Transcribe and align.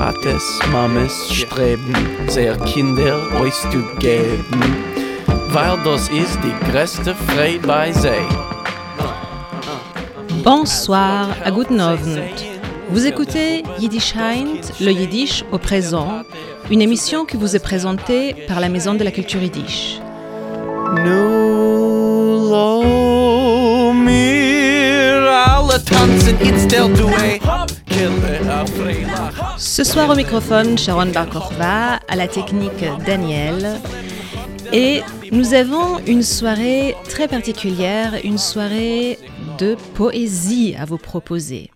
Tates, 0.00 0.58
Mames 0.72 1.12
streben, 1.30 1.94
sehr 2.26 2.56
Kinder 2.56 3.18
euch 3.38 3.52
zu 3.70 3.84
geben, 3.98 4.62
weil 5.48 5.76
das 5.84 6.08
ist 6.08 6.38
die 6.42 6.70
größte 6.70 7.14
Freude 7.14 7.66
bei 7.66 7.92
sie. 7.92 8.08
Bonsoir, 10.42 11.36
à 11.44 11.50
guten 11.50 11.78
Abend. 11.80 12.32
Vous 12.88 13.04
écoutez 13.04 13.62
Yiddish 13.78 14.14
Heint, 14.16 14.72
le 14.80 14.90
Yiddish 14.90 15.44
au 15.52 15.58
présent, 15.58 16.22
une 16.70 16.80
émission 16.80 17.26
qui 17.26 17.36
vous 17.36 17.54
est 17.54 17.62
présentée 17.62 18.34
par 18.48 18.58
la 18.58 18.70
Maison 18.70 18.94
de 18.94 19.04
la 19.04 19.10
Culture 19.10 19.42
Yiddish. 19.42 20.00
Nu 21.04 22.48
lo 22.50 23.92
mir 23.92 25.28
alle 25.46 25.78
tanzen 25.84 26.38
it's 26.40 26.62
still 26.62 26.84
a 26.84 26.96
Freilach. 26.96 27.59
Ce 29.58 29.84
soir 29.84 30.08
au 30.08 30.14
microphone, 30.14 30.78
Sharon 30.78 31.12
Barkorva, 31.12 31.96
à 32.08 32.16
la 32.16 32.28
technique 32.28 32.84
Daniel. 33.04 33.78
Et 34.72 35.02
nous 35.32 35.52
avons 35.52 35.98
une 36.06 36.22
soirée 36.22 36.94
très 37.08 37.28
particulière, 37.28 38.14
une 38.24 38.38
soirée 38.38 39.18
de 39.58 39.76
poésie 39.94 40.74
à 40.78 40.86
vous 40.86 40.96
proposer. 40.96 41.70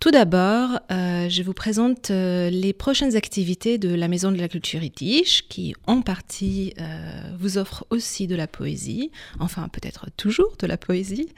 Tout 0.00 0.10
d'abord, 0.10 0.80
euh, 0.90 1.28
je 1.28 1.42
vous 1.42 1.52
présente 1.52 2.10
euh, 2.10 2.50
les 2.50 2.72
prochaines 2.72 3.14
activités 3.14 3.78
de 3.78 3.94
la 3.94 4.08
Maison 4.08 4.32
de 4.32 4.38
la 4.38 4.48
Culture 4.48 4.82
Yiddish, 4.82 5.46
qui 5.48 5.74
en 5.86 6.02
partie 6.02 6.74
euh, 6.80 7.32
vous 7.38 7.58
offre 7.58 7.86
aussi 7.90 8.26
de 8.26 8.34
la 8.34 8.46
poésie, 8.46 9.10
enfin 9.38 9.68
peut-être 9.68 10.08
toujours 10.16 10.56
de 10.58 10.66
la 10.66 10.76
poésie, 10.76 11.28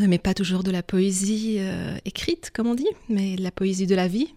mais 0.00 0.18
pas 0.18 0.34
toujours 0.34 0.62
de 0.62 0.70
la 0.70 0.82
poésie 0.82 1.56
euh, 1.58 1.96
écrite, 2.04 2.50
comme 2.54 2.66
on 2.66 2.74
dit, 2.74 2.88
mais 3.08 3.36
de 3.36 3.42
la 3.42 3.50
poésie 3.50 3.86
de 3.86 3.94
la 3.94 4.08
vie. 4.08 4.34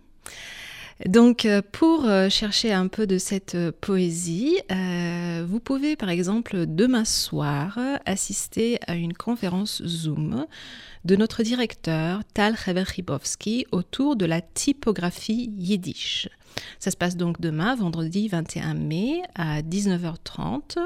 Donc, 1.05 1.45
euh, 1.45 1.61
pour 1.71 2.05
euh, 2.05 2.27
chercher 2.29 2.73
un 2.73 2.89
peu 2.89 3.07
de 3.07 3.17
cette 3.17 3.55
euh, 3.55 3.71
poésie, 3.79 4.59
euh, 4.69 5.45
vous 5.47 5.61
pouvez 5.61 5.95
par 5.95 6.09
exemple 6.09 6.65
demain 6.65 7.05
soir 7.05 7.77
euh, 7.77 7.95
assister 8.05 8.79
à 8.85 8.95
une 8.95 9.13
conférence 9.13 9.81
Zoom 9.85 10.45
de 11.05 11.15
notre 11.15 11.41
directeur 11.41 12.21
Tal 12.33 12.53
Ribowski 12.57 13.65
autour 13.71 14.17
de 14.17 14.25
la 14.25 14.41
typographie 14.41 15.51
yiddish. 15.57 16.27
Ça 16.79 16.91
se 16.91 16.97
passe 16.97 17.17
donc 17.17 17.41
demain, 17.41 17.75
vendredi 17.75 18.27
21 18.27 18.73
mai 18.73 19.21
à 19.35 19.61
19h30. 19.61 20.77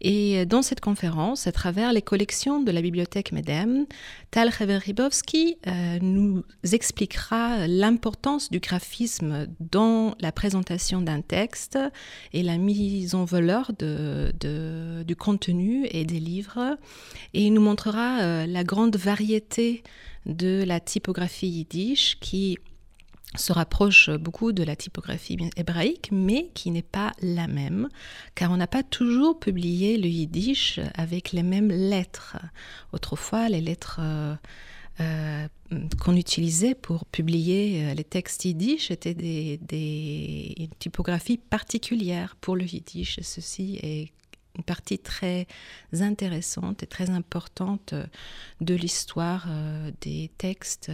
Et 0.00 0.46
dans 0.46 0.62
cette 0.62 0.80
conférence, 0.80 1.46
à 1.46 1.52
travers 1.52 1.92
les 1.92 2.02
collections 2.02 2.60
de 2.60 2.70
la 2.72 2.82
bibliothèque 2.82 3.32
Medem, 3.32 3.86
Tal 4.30 4.48
Ribowski 4.48 5.58
euh, 5.66 5.98
nous 6.00 6.42
expliquera 6.72 7.66
l'importance 7.68 8.50
du 8.50 8.58
graphisme 8.58 9.46
dans 9.60 10.16
la 10.20 10.32
présentation 10.32 11.02
d'un 11.02 11.20
texte 11.20 11.78
et 12.32 12.42
la 12.42 12.58
mise 12.58 13.14
en 13.14 13.24
valeur 13.24 13.72
du 13.78 15.16
contenu 15.16 15.86
et 15.90 16.04
des 16.04 16.20
livres. 16.20 16.76
Et 17.34 17.46
il 17.46 17.54
nous 17.54 17.62
montrera 17.62 18.20
euh, 18.20 18.46
la 18.46 18.64
grande 18.64 18.96
variété 18.96 19.82
de 20.26 20.64
la 20.66 20.80
typographie 20.80 21.48
yiddish 21.48 22.18
qui 22.20 22.58
se 23.36 23.52
rapproche 23.52 24.10
beaucoup 24.10 24.52
de 24.52 24.62
la 24.62 24.76
typographie 24.76 25.38
hébraïque, 25.56 26.10
mais 26.12 26.50
qui 26.54 26.70
n'est 26.70 26.82
pas 26.82 27.12
la 27.22 27.46
même, 27.46 27.88
car 28.34 28.50
on 28.50 28.56
n'a 28.56 28.66
pas 28.66 28.82
toujours 28.82 29.38
publié 29.38 29.96
le 29.96 30.08
yiddish 30.08 30.80
avec 30.94 31.32
les 31.32 31.42
mêmes 31.42 31.70
lettres. 31.70 32.36
Autrefois, 32.92 33.48
les 33.48 33.60
lettres 33.60 34.00
euh, 34.00 34.34
euh, 35.00 35.48
qu'on 36.00 36.16
utilisait 36.16 36.74
pour 36.74 37.06
publier 37.06 37.86
euh, 37.86 37.94
les 37.94 38.04
textes 38.04 38.44
yiddish 38.44 38.90
étaient 38.90 39.14
des, 39.14 39.58
des 39.58 40.54
une 40.58 40.74
typographie 40.78 41.38
particulière 41.38 42.36
pour 42.40 42.56
le 42.56 42.64
yiddish. 42.64 43.18
Ceci 43.22 43.78
est 43.82 44.12
une 44.58 44.64
partie 44.64 44.98
très 44.98 45.46
intéressante 45.98 46.82
et 46.82 46.86
très 46.86 47.08
importante 47.08 47.94
de 48.60 48.74
l'histoire 48.74 49.48
des 50.02 50.30
textes 50.36 50.92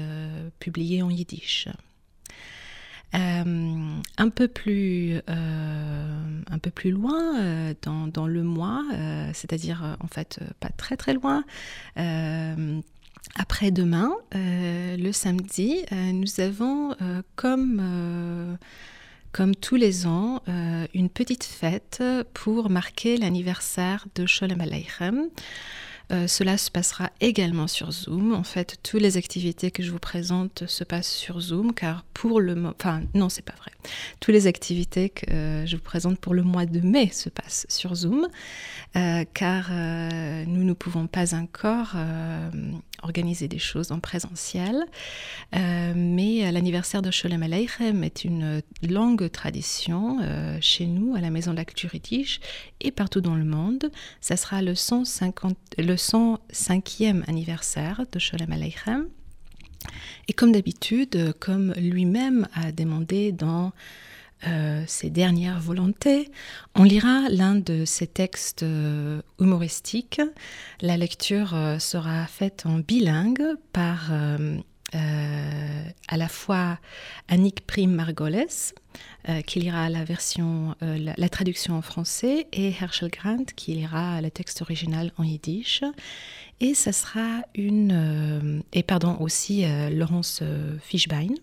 publiés 0.60 1.02
en 1.02 1.10
yiddish. 1.10 1.66
Euh, 3.14 4.00
un, 4.18 4.28
peu 4.28 4.48
plus, 4.48 5.20
euh, 5.30 6.40
un 6.50 6.58
peu 6.58 6.70
plus 6.70 6.90
loin 6.90 7.38
euh, 7.40 7.74
dans, 7.82 8.26
le 8.26 8.42
mois, 8.42 8.84
c'est-à-dire 9.32 9.96
en 10.00 10.08
fait 10.08 10.40
pas 10.60 10.68
très 10.68 10.96
très 10.96 11.14
loin, 11.14 11.44
après-demain, 13.36 14.12
le 14.34 15.12
samedi, 15.12 15.84
nous 15.92 16.40
avons 16.40 16.94
comme, 17.36 18.58
comme 19.32 19.54
tous 19.54 19.76
les 19.76 20.06
ans 20.06 20.42
une 20.94 21.08
petite 21.08 21.44
fête 21.44 22.02
pour 22.34 22.68
marquer 22.70 23.16
l'anniversaire 23.16 24.06
de 24.14 24.26
Sholem 24.26 24.60
Aleichem. 24.60 25.28
Euh, 26.10 26.26
cela 26.26 26.56
se 26.56 26.70
passera 26.70 27.10
également 27.20 27.66
sur 27.66 27.90
Zoom. 27.92 28.32
En 28.34 28.42
fait, 28.42 28.78
toutes 28.82 29.02
les 29.02 29.16
activités 29.18 29.70
que 29.70 29.82
je 29.82 29.90
vous 29.90 29.98
présente 29.98 30.66
se 30.66 30.82
passent 30.84 31.12
sur 31.12 31.38
Zoom, 31.40 31.74
car 31.74 32.04
pour 32.14 32.40
le 32.40 32.54
mo- 32.54 32.72
enfin 32.78 33.02
non, 33.14 33.28
c'est 33.28 33.44
pas 33.44 33.54
vrai. 33.58 33.70
Toutes 34.20 34.32
les 34.32 34.46
activités 34.46 35.10
que 35.10 35.30
euh, 35.30 35.66
je 35.66 35.76
vous 35.76 35.82
présente 35.82 36.18
pour 36.18 36.32
le 36.34 36.42
mois 36.42 36.64
de 36.64 36.80
mai 36.80 37.10
se 37.12 37.28
passent 37.28 37.66
sur 37.68 37.94
Zoom, 37.94 38.26
euh, 38.96 39.24
car 39.34 39.70
nous 39.70 40.64
ne 40.64 40.72
pouvons 40.72 41.06
pas 41.06 41.34
encore 41.34 41.94
organiser 43.02 43.48
des 43.48 43.58
choses 43.58 43.92
en 43.92 44.00
présentiel. 44.00 44.84
Euh, 45.54 45.92
mais 45.96 46.46
euh, 46.46 46.50
l'anniversaire 46.50 47.02
de 47.02 47.10
Sholem 47.10 47.42
Aleichem 47.42 48.04
est 48.04 48.24
une 48.24 48.62
longue 48.88 49.30
tradition 49.30 50.18
euh, 50.20 50.58
chez 50.60 50.86
nous, 50.86 51.14
à 51.14 51.20
la 51.20 51.30
Maison 51.30 51.52
de 51.52 51.56
la 51.56 51.64
Culture 51.64 51.94
Yiddish, 51.94 52.40
et 52.80 52.90
partout 52.90 53.20
dans 53.20 53.34
le 53.34 53.44
monde. 53.44 53.90
Ça 54.20 54.36
sera 54.36 54.62
le, 54.62 54.74
150, 54.74 55.56
le 55.78 55.94
105e 55.94 57.28
anniversaire 57.28 58.04
de 58.12 58.18
Sholem 58.18 58.52
Aleichem. 58.52 59.08
Et 60.28 60.32
comme 60.32 60.52
d'habitude, 60.52 61.16
euh, 61.16 61.32
comme 61.38 61.72
lui-même 61.74 62.48
a 62.54 62.72
demandé 62.72 63.32
dans 63.32 63.72
euh, 64.46 64.84
ses 64.86 65.10
dernières 65.10 65.58
volontés, 65.58 66.30
on 66.76 66.84
lira 66.84 67.28
l'un 67.28 67.56
de 67.56 67.84
ses 67.84 68.06
textes 68.06 68.62
euh, 68.62 69.20
humoristiques. 69.40 70.20
La 70.80 70.96
lecture 70.96 71.54
euh, 71.54 71.80
sera 71.80 72.24
faite 72.26 72.64
en 72.64 72.78
bilingue 72.78 73.42
par 73.72 74.12
à 76.10 76.16
la 76.16 76.28
fois 76.28 76.78
Annick 77.28 77.66
Prime 77.66 77.92
Margoles, 77.92 78.46
qui 79.46 79.60
lira 79.60 79.90
la 79.90 80.02
version, 80.02 80.74
la, 80.80 81.28
traduction 81.28 81.74
en 81.74 81.82
français, 81.82 82.46
et 82.54 82.68
Herschel 82.80 83.10
Grant, 83.10 83.44
qui 83.54 83.74
lira 83.74 84.22
le 84.22 84.30
texte 84.30 84.62
original 84.62 85.12
en 85.18 85.24
yiddish. 85.24 85.82
Et 86.60 86.72
ça 86.72 86.92
sera 86.92 87.42
une. 87.54 88.62
et 88.72 88.82
pardon, 88.82 89.18
aussi 89.20 89.66
Laurence 89.90 90.42
Fishbein. 90.80 91.34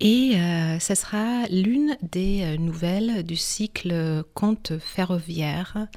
Et 0.00 0.36
euh, 0.36 0.78
ça 0.78 0.94
sera 0.94 1.46
l'une 1.48 1.96
des 2.02 2.42
euh, 2.42 2.56
nouvelles 2.56 3.24
du 3.24 3.34
cycle 3.34 4.22
Conte 4.32 4.78
ferroviaire, 4.78 5.88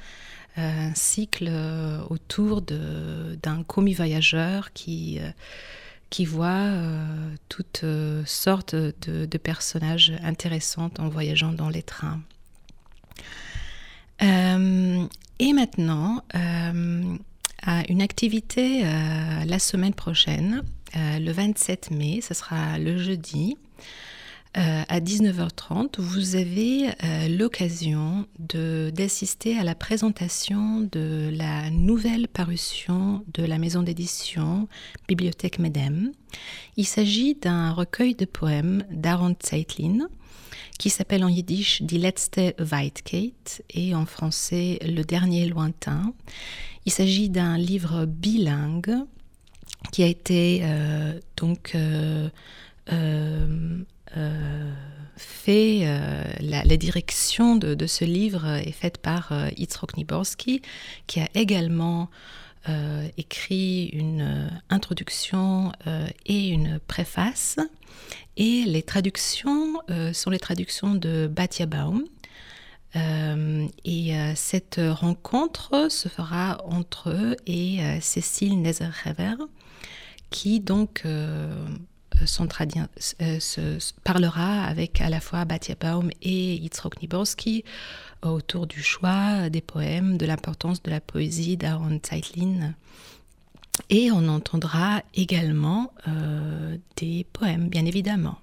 euh, 0.58 0.90
un 0.90 0.94
cycle 0.94 1.50
autour 2.10 2.62
d'un 2.62 3.62
commis 3.62 3.94
voyageur 3.94 4.72
qui, 4.72 5.20
voit 6.26 6.68
toutes 7.48 7.86
sortes 8.26 8.74
de, 8.74 9.38
personnages 9.38 10.12
intéressants 10.22 10.90
en 10.98 11.08
voyageant 11.08 11.52
dans 11.52 11.70
les 11.70 11.82
trains. 11.82 12.20
Et 14.20 15.52
maintenant, 15.54 16.22
une 16.34 18.02
activité 18.02 18.82
la 18.82 19.58
semaine 19.58 19.94
prochaine, 19.94 20.62
le 20.94 21.32
27 21.32 21.92
mai, 21.92 22.20
ce 22.20 22.34
sera 22.34 22.78
le 22.78 22.98
jeudi, 22.98 23.56
euh, 24.58 24.82
à 24.86 25.00
19h30, 25.00 25.98
vous 25.98 26.36
avez 26.36 26.88
euh, 26.88 27.28
l'occasion 27.28 28.26
d'assister 28.38 29.56
à 29.56 29.64
la 29.64 29.74
présentation 29.74 30.80
de 30.92 31.30
la 31.32 31.70
nouvelle 31.70 32.28
parution 32.28 33.24
de 33.32 33.44
la 33.44 33.56
maison 33.56 33.82
d'édition 33.82 34.68
Bibliothèque 35.08 35.58
Medem. 35.58 36.12
Il 36.76 36.86
s'agit 36.86 37.34
d'un 37.34 37.72
recueil 37.72 38.14
de 38.14 38.26
poèmes 38.26 38.84
d'Aaron 38.90 39.34
Zeitlin 39.42 40.08
qui 40.78 40.90
s'appelle 40.90 41.24
en 41.24 41.28
yiddish 41.28 41.80
Die 41.80 41.96
letzte 41.96 42.40
Weitkeit 42.58 43.64
et 43.70 43.94
en 43.94 44.04
français 44.04 44.78
Le 44.82 45.02
dernier 45.02 45.46
lointain. 45.46 46.12
Il 46.84 46.92
s'agit 46.92 47.30
d'un 47.30 47.56
livre 47.56 48.04
bilingue 48.04 48.96
qui 49.92 50.02
a 50.02 50.06
été 50.06 50.60
euh, 50.62 51.18
donc 51.38 51.74
fait, 55.16 55.80
euh, 55.82 56.24
la, 56.40 56.76
direction 56.76 57.56
de, 57.56 57.86
ce 57.86 58.04
livre 58.04 58.46
est 58.46 58.72
faite 58.72 58.98
par 58.98 59.32
euh, 59.32 59.48
Yitzhak 59.56 59.96
Niborski, 59.96 60.62
qui 61.06 61.20
a 61.20 61.28
également 61.34 62.10
écrit 63.16 63.86
une 63.86 64.48
introduction 64.70 65.72
et 66.26 66.46
une 66.50 66.78
préface. 66.78 67.58
Et 68.36 68.62
les 68.66 68.84
traductions 68.84 69.80
sont 70.12 70.30
les 70.30 70.38
traductions 70.38 70.94
de 70.94 71.26
Batia 71.26 71.66
Baum. 71.66 72.04
et 72.94 74.12
cette 74.36 74.80
rencontre 74.80 75.88
se 75.90 76.08
fera 76.08 76.62
entre 76.64 77.10
eux 77.10 77.36
et 77.48 77.80
Cécile 78.00 78.62
Nezerhever, 78.62 79.34
qui 80.30 80.60
donc 80.60 81.02
son 82.26 82.48
se, 82.48 83.92
parlera 84.04 84.64
avec 84.64 85.00
à 85.00 85.08
la 85.08 85.20
fois 85.20 85.44
Batia 85.44 85.74
Baum 85.80 86.10
et 86.22 86.54
Yitzhak 86.54 87.00
Niborski 87.02 87.64
autour 88.22 88.66
du 88.66 88.82
choix 88.82 89.50
des 89.50 89.60
poèmes, 89.60 90.16
de 90.16 90.26
l'importance 90.26 90.82
de 90.82 90.90
la 90.90 91.00
poésie 91.00 91.56
d'Aaron 91.56 91.98
Zeitlin. 92.04 92.74
Et 93.90 94.10
on 94.10 94.28
entendra 94.28 95.02
également 95.14 95.92
euh, 96.06 96.76
des 96.96 97.26
poèmes, 97.32 97.68
bien 97.68 97.86
évidemment. 97.86 98.38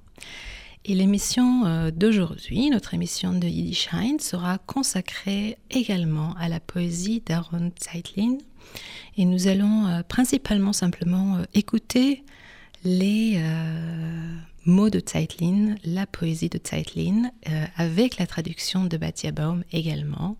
Et 0.85 0.95
l'émission 0.95 1.65
euh, 1.65 1.91
d'aujourd'hui, 1.91 2.69
notre 2.69 2.93
émission 2.93 3.33
de 3.33 3.47
Yiddishine, 3.47 4.19
sera 4.19 4.57
consacrée 4.57 5.57
également 5.69 6.33
à 6.39 6.49
la 6.49 6.59
poésie 6.59 7.21
d'Aaron 7.25 7.71
Zeitlin. 7.79 8.37
Et 9.17 9.25
nous 9.25 9.47
allons 9.47 9.87
euh, 9.87 10.01
principalement 10.03 10.73
simplement 10.73 11.39
écouter 11.53 12.23
les 12.83 13.39
mots 14.69 14.89
de 14.89 15.01
Zeitlin, 15.05 15.75
la 15.83 16.05
poésie 16.05 16.49
de 16.49 16.59
Zeitlin, 16.63 17.31
euh, 17.49 17.65
avec 17.75 18.17
la 18.17 18.27
traduction 18.27 18.85
de 18.85 18.97
Batia 18.97 19.31
Baum 19.31 19.63
également, 19.71 20.37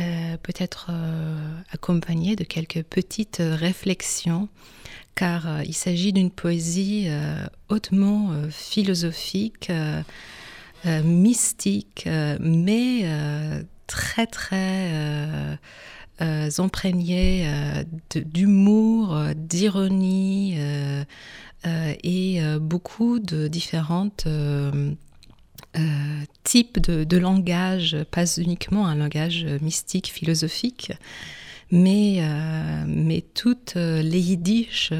euh, 0.00 0.36
peut-être 0.42 0.86
euh, 0.90 1.60
accompagné 1.70 2.36
de 2.36 2.44
quelques 2.44 2.82
petites 2.82 3.42
réflexions, 3.42 4.48
car 5.14 5.62
il 5.64 5.74
s'agit 5.74 6.12
d'une 6.12 6.30
poésie 6.30 7.06
hautement 7.68 8.30
philosophique, 8.48 9.70
mystique, 11.04 12.08
mais 12.40 13.04
très 13.86 14.26
très 14.26 15.58
imprégnée 16.22 17.46
d'humour, 18.14 19.18
d'ironie 19.34 20.56
euh, 21.66 21.94
et 22.02 22.42
euh, 22.42 22.58
beaucoup 22.58 23.20
de 23.20 23.46
différentes 23.46 24.24
euh, 24.26 24.94
types 26.42 26.80
de, 26.80 27.16
langage, 27.16 27.96
pas 28.10 28.26
uniquement 28.36 28.86
un 28.86 28.96
langage 28.96 29.46
mystique, 29.60 30.08
philosophique, 30.08 30.92
mais, 31.70 32.20
mais 32.86 33.22
toutes 33.34 33.76
les 33.76 34.20
yiddish 34.20 34.90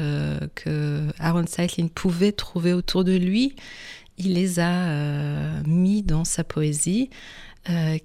que 0.55 1.07
Aaron 1.19 1.45
Seitlin 1.45 1.87
pouvait 1.93 2.31
trouver 2.31 2.73
autour 2.73 3.03
de 3.03 3.15
lui, 3.15 3.55
il 4.17 4.33
les 4.33 4.59
a 4.59 5.61
mis 5.67 6.01
dans 6.01 6.23
sa 6.23 6.43
poésie, 6.43 7.11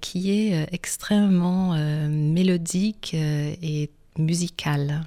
qui 0.01 0.31
est 0.31 0.67
extrêmement 0.73 1.73
mélodique 2.07 3.13
et 3.13 3.89
musicale. 4.17 5.03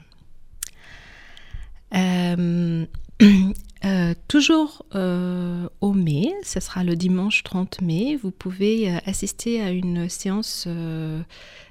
Euh, 3.84 4.14
toujours 4.28 4.86
euh, 4.94 5.68
au 5.80 5.92
mai, 5.92 6.32
ce 6.44 6.60
sera 6.60 6.84
le 6.84 6.94
dimanche 6.94 7.42
30 7.42 7.80
mai, 7.80 8.16
vous 8.22 8.30
pouvez 8.30 8.88
euh, 8.88 8.98
assister 9.06 9.60
à 9.60 9.70
une 9.70 10.08
séance 10.08 10.68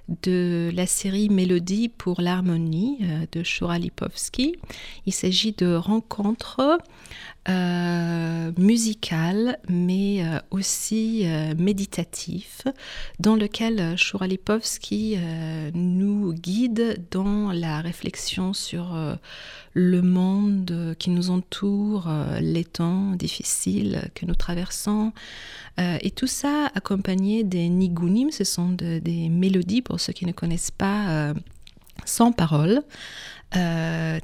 de 0.10 0.72
la 0.74 0.86
série 0.86 1.30
Mélodie 1.30 1.90
pour 1.90 2.22
l'harmonie 2.22 3.00
de 3.32 3.44
Shura 3.44 3.80
Lipovski. 3.80 4.56
Il 5.06 5.14
s'agit 5.14 5.54
de 5.54 5.74
rencontres 5.74 6.80
musicales 8.58 9.58
mais 9.68 10.24
aussi 10.52 11.26
méditatifs 11.58 12.64
dans 13.20 13.36
lequel 13.36 13.98
Shura 13.98 14.28
Lipovski 14.28 15.18
nous 15.74 16.34
guide 16.34 17.06
dans 17.10 17.52
la 17.52 17.82
réflexion 17.82 18.54
sur 18.54 18.96
le 19.74 20.02
monde 20.02 20.96
qui 21.00 21.10
nous 21.10 21.30
entoure, 21.30 22.08
euh, 22.10 22.40
les 22.40 22.66
temps 22.66 23.12
difficiles 23.12 24.10
que 24.16 24.26
nous 24.26 24.36
traversons, 24.36 25.14
euh, 25.80 25.98
et 26.02 26.12
tout 26.12 26.28
ça 26.28 26.72
accompagné 26.76 27.44
des 27.44 27.70
nigunim, 27.70 28.32
ce 28.32 28.44
sont 28.44 28.70
des 28.70 29.30
mélodies 29.30 29.82
pour 29.82 30.00
ceux 30.00 30.14
qui 30.14 30.26
ne 30.26 30.32
connaissent 30.32 30.72
pas 30.72 31.10
euh, 31.10 31.34
sans 32.06 32.32
parole. 32.32 32.82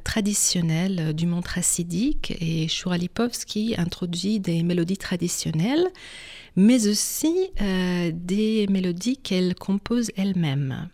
traditionnelles 0.04 1.12
du 1.14 1.26
monde 1.26 1.46
chassidique 1.46 2.34
et 2.40 2.66
Shura 2.68 2.96
Lipovski 2.96 3.74
introduit 3.76 4.40
des 4.40 4.62
mélodies 4.62 4.96
traditionnelles 4.96 5.86
mais 6.56 6.88
aussi 6.88 7.34
des 7.58 8.66
mélodies 8.68 9.18
qu'elle 9.18 9.54
compose 9.54 10.10
elle-même. 10.16 10.88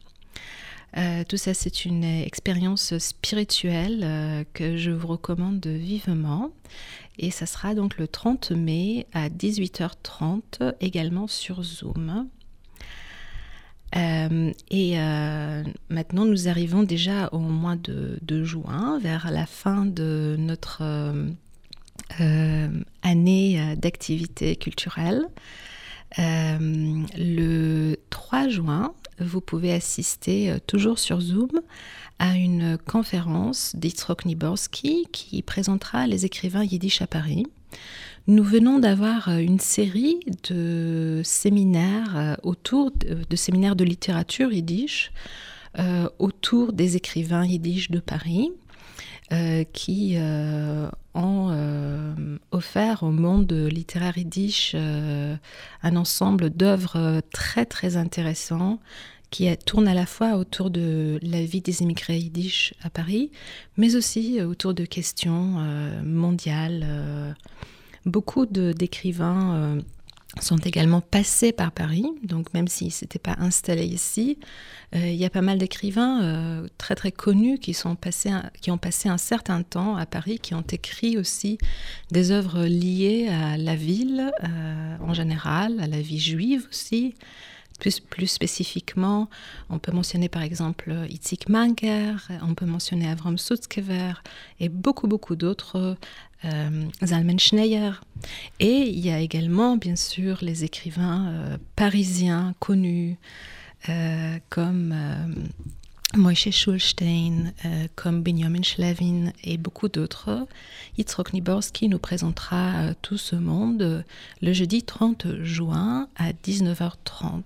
Euh, 0.97 1.25
tout 1.29 1.37
ça, 1.37 1.55
c'est 1.55 1.85
une 1.85 2.05
expérience 2.05 2.97
spirituelle 2.99 4.03
euh, 4.05 4.45
que 4.53 4.77
je 4.77 4.91
vous 4.93 5.09
recommande 5.09 5.67
vivement. 5.67 6.53
Et 7.19 7.31
ça 7.31 7.47
sera 7.47 7.75
donc 7.75 7.99
le 7.99 8.09
30 8.09 8.51
mai 8.53 9.07
à 9.13 9.29
18h30, 9.29 10.75
également 10.81 11.27
sur 11.27 11.63
Zoom. 11.63 12.29
Euh, 13.97 14.53
et 14.71 14.97
maintenant, 15.89 16.25
nous 16.25 16.49
arrivons 16.49 16.83
déjà 16.83 17.29
au 17.29 17.39
mois 17.39 17.77
de, 17.77 18.45
juin, 18.45 18.99
vers 19.01 19.31
la 19.31 19.47
fin 19.47 19.87
de 19.87 20.35
notre 20.39 20.83
année 23.03 23.77
d'activité 23.77 24.57
culturelle. 24.57 25.29
le 26.19 27.97
3 28.11 28.49
juin, 28.49 28.93
vous 29.19 29.41
pouvez 29.41 29.73
assister 29.73 30.51
euh, 30.51 30.59
toujours 30.67 30.99
sur 30.99 31.21
Zoom 31.21 31.51
à 32.19 32.37
une 32.37 32.79
conférence 32.79 33.75
d'Itzrok 33.77 34.25
Niborski 34.25 35.07
qui 35.13 35.43
présentera 35.43 36.07
les 36.07 36.25
écrivains 36.25 36.65
yiddish 36.65 37.03
à 37.03 37.07
Paris. 37.07 37.47
Nous 38.27 38.45
venons 38.45 38.79
d'avoir 38.79 39.29
euh, 39.29 39.39
une 39.39 39.61
série 39.61 40.21
de 40.49 41.21
séminaires 41.25 42.17
euh, 42.17 42.35
autour 42.43 42.91
de, 42.91 43.37
séminaires 43.37 43.77
de 43.77 43.85
littérature 43.85 44.53
yiddish 44.53 45.13
autour 46.21 46.73
des 46.73 46.95
écrivains 46.95 47.45
yiddish 47.45 47.91
de 47.91 47.99
Paris. 47.99 48.53
qui 49.73 50.17
ont 51.15 51.51
offert 52.53 53.03
au 53.03 53.11
monde 53.11 53.53
littéraire 53.53 54.17
yiddish 54.17 54.77
un 54.77 55.97
ensemble 55.97 56.51
d'œuvres 56.51 57.23
très 57.33 57.67
très 57.67 57.97
intéressants 57.97 58.79
qui 59.35 59.49
tourne 59.57 59.89
à 59.89 59.95
la 59.95 60.07
fois 60.07 60.37
autour 60.37 60.71
de 60.71 61.19
la 61.21 61.43
vie 61.45 61.61
des 61.61 61.83
immigrés 61.83 62.19
yiddish 62.19 62.73
à 62.85 62.89
Paris, 62.89 63.33
mais 63.77 63.97
aussi 63.97 64.39
euh, 64.39 64.47
autour 64.47 64.75
de 64.75 64.85
questions 64.85 65.57
euh, 65.59 66.01
mondiales. 66.05 66.85
Euh. 66.87 67.33
beaucoup 68.07 68.47
d'écrivains 68.47 69.81
sont 70.41 70.59
également 70.59 71.01
passés 71.01 71.51
par 71.51 71.73
Paris, 71.73 72.07
donc 72.23 72.55
même 72.55 72.69
s'ils 72.69 72.89
ne 72.89 72.93
s'étaient 72.93 73.19
pas 73.19 73.35
installés 73.39 73.87
ici, 73.87 74.39
il 74.93 75.15
y 75.15 75.25
a 75.25 75.31
pas 75.31 75.43
mal 75.43 75.59
d'écrivains 75.59 76.65
très 76.77 76.95
très 76.95 77.11
connus 77.11 77.59
qui, 77.59 77.73
sont 77.73 77.97
passés, 77.97 78.31
qui 78.61 78.71
ont 78.71 78.79
passé 78.79 79.09
un 79.09 79.19
certain 79.19 79.63
temps 79.63 79.97
à 79.97 80.07
Paris, 80.07 80.39
qui 80.39 80.55
ont 80.55 80.67
écrit 80.71 81.19
aussi 81.19 81.59
des 82.11 82.31
œuvres 82.31 82.65
liées 82.65 83.29
à 83.29 83.57
la 83.57 83.75
ville 83.75 84.33
en 85.01 85.15
général, 85.15 85.81
à 85.81 85.87
la 85.87 86.01
vie 86.01 86.21
juive 86.21 86.67
aussi, 86.71 87.15
plus, 87.79 88.01
plus, 88.01 88.27
spécifiquement, 88.27 89.29
on 89.71 89.79
peut 89.79 89.93
mentionner 89.93 90.29
par 90.29 90.43
exemple 90.43 90.95
Itzik 91.09 91.49
Manger, 91.49 92.15
on 92.43 92.55
peut 92.55 92.67
mentionner 92.67 93.09
Avram 93.09 93.39
Sutzkever 93.39 94.15
et 94.61 94.69
beaucoup, 94.69 95.07
beaucoup 95.07 95.37
d'autres, 95.37 95.97
euh, 96.45 96.85
Zalman 97.05 97.39
Schneier. 97.39 97.93
Et 98.61 98.89
il 98.89 98.99
y 98.99 99.11
a 99.11 99.19
également, 99.19 99.77
bien 99.77 99.97
sûr, 99.97 100.39
les 100.43 100.65
écrivains 100.65 101.29
euh, 101.29 101.59
parisiens 101.77 102.55
connus 102.61 103.17
euh, 103.89 104.39
comme 104.49 104.93
euh, 104.95 105.27
Moïse 106.17 106.55
Schulstein, 106.55 107.53
euh, 107.65 107.89
comme 107.97 108.23
Benjamin 108.23 108.63
Schlavin 108.63 109.33
et 109.43 109.57
beaucoup 109.57 109.89
d'autres, 109.89 110.47
Yitzhak 110.97 111.33
Niborski 111.33 111.89
nous 111.89 111.99
présentera 111.99 112.73
euh, 112.75 112.95
tout 113.03 113.19
ce 113.19 113.35
monde 113.35 113.83
euh, 113.83 114.03
le 114.41 114.53
jeudi 114.53 114.85
30 114.85 115.43
juin 115.43 116.09
à 116.17 116.31
19h30. 116.33 117.43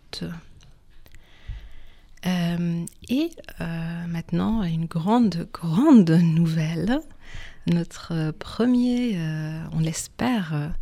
et 3.09 3.31
maintenant, 4.07 4.63
une 4.65 4.85
grande, 4.85 5.49
grande 5.53 6.11
nouvelle. 6.11 7.01
Notre 7.67 8.33
premier, 8.33 9.19
on 9.73 9.79
l'espère, 9.79 10.73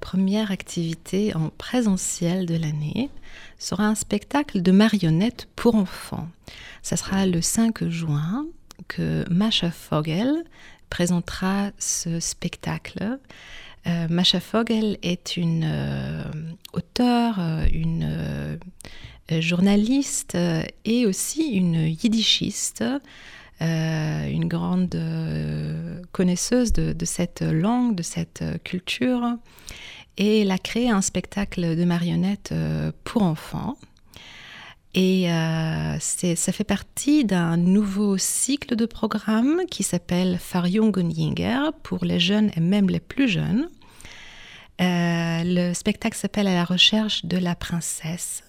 première 0.00 0.50
activité 0.50 1.34
en 1.34 1.50
présentiel 1.50 2.46
de 2.46 2.56
l'année 2.56 3.10
sera 3.58 3.86
un 3.86 3.94
spectacle 3.94 4.60
de 4.60 4.72
marionnettes 4.72 5.48
pour 5.56 5.76
enfants. 5.76 6.28
Ça 6.86 6.96
sera 6.96 7.26
le 7.26 7.42
5 7.42 7.88
juin 7.88 8.46
que 8.86 9.24
Masha 9.28 9.72
Fogel 9.72 10.44
présentera 10.88 11.72
ce 11.80 12.20
spectacle. 12.20 13.18
Euh, 13.88 14.06
Masha 14.08 14.38
Fogel 14.38 14.96
est 15.02 15.36
une 15.36 15.64
euh, 15.66 16.22
auteure, 16.74 17.40
euh, 17.40 17.66
une 17.72 18.56
journaliste 19.40 20.38
et 20.84 21.06
aussi 21.06 21.54
une 21.54 21.88
yiddishiste, 21.88 22.84
une 23.60 24.46
grande 24.46 24.96
connaisseuse 26.12 26.72
de, 26.72 26.92
de, 26.92 27.04
cette 27.04 27.42
langue, 27.42 27.96
de 27.96 28.04
cette 28.04 28.44
culture. 28.62 29.36
Et 30.18 30.42
elle 30.42 30.52
a 30.52 30.58
créé 30.58 30.88
un 30.88 31.02
spectacle 31.02 31.74
de 31.74 31.84
marionnettes 31.84 32.54
pour 33.02 33.24
enfants 33.24 33.76
et 34.96 35.30
euh, 35.30 35.98
ça 35.98 36.52
fait 36.52 36.64
partie 36.64 37.26
d'un 37.26 37.58
nouveau 37.58 38.16
cycle 38.16 38.76
de 38.76 38.86
programme 38.86 39.60
qui 39.70 39.82
s'appelle 39.82 40.38
Farjungen 40.40 41.12
pour 41.82 42.06
les 42.06 42.18
jeunes 42.18 42.50
et 42.56 42.60
même 42.60 42.88
les 42.88 42.98
plus 42.98 43.28
jeunes. 43.28 43.68
Euh, 44.80 45.42
le 45.44 45.74
spectacle 45.74 46.16
s'appelle 46.16 46.46
À 46.46 46.54
la 46.54 46.64
recherche 46.64 47.26
de 47.26 47.36
la 47.36 47.54
princesse. 47.54 48.42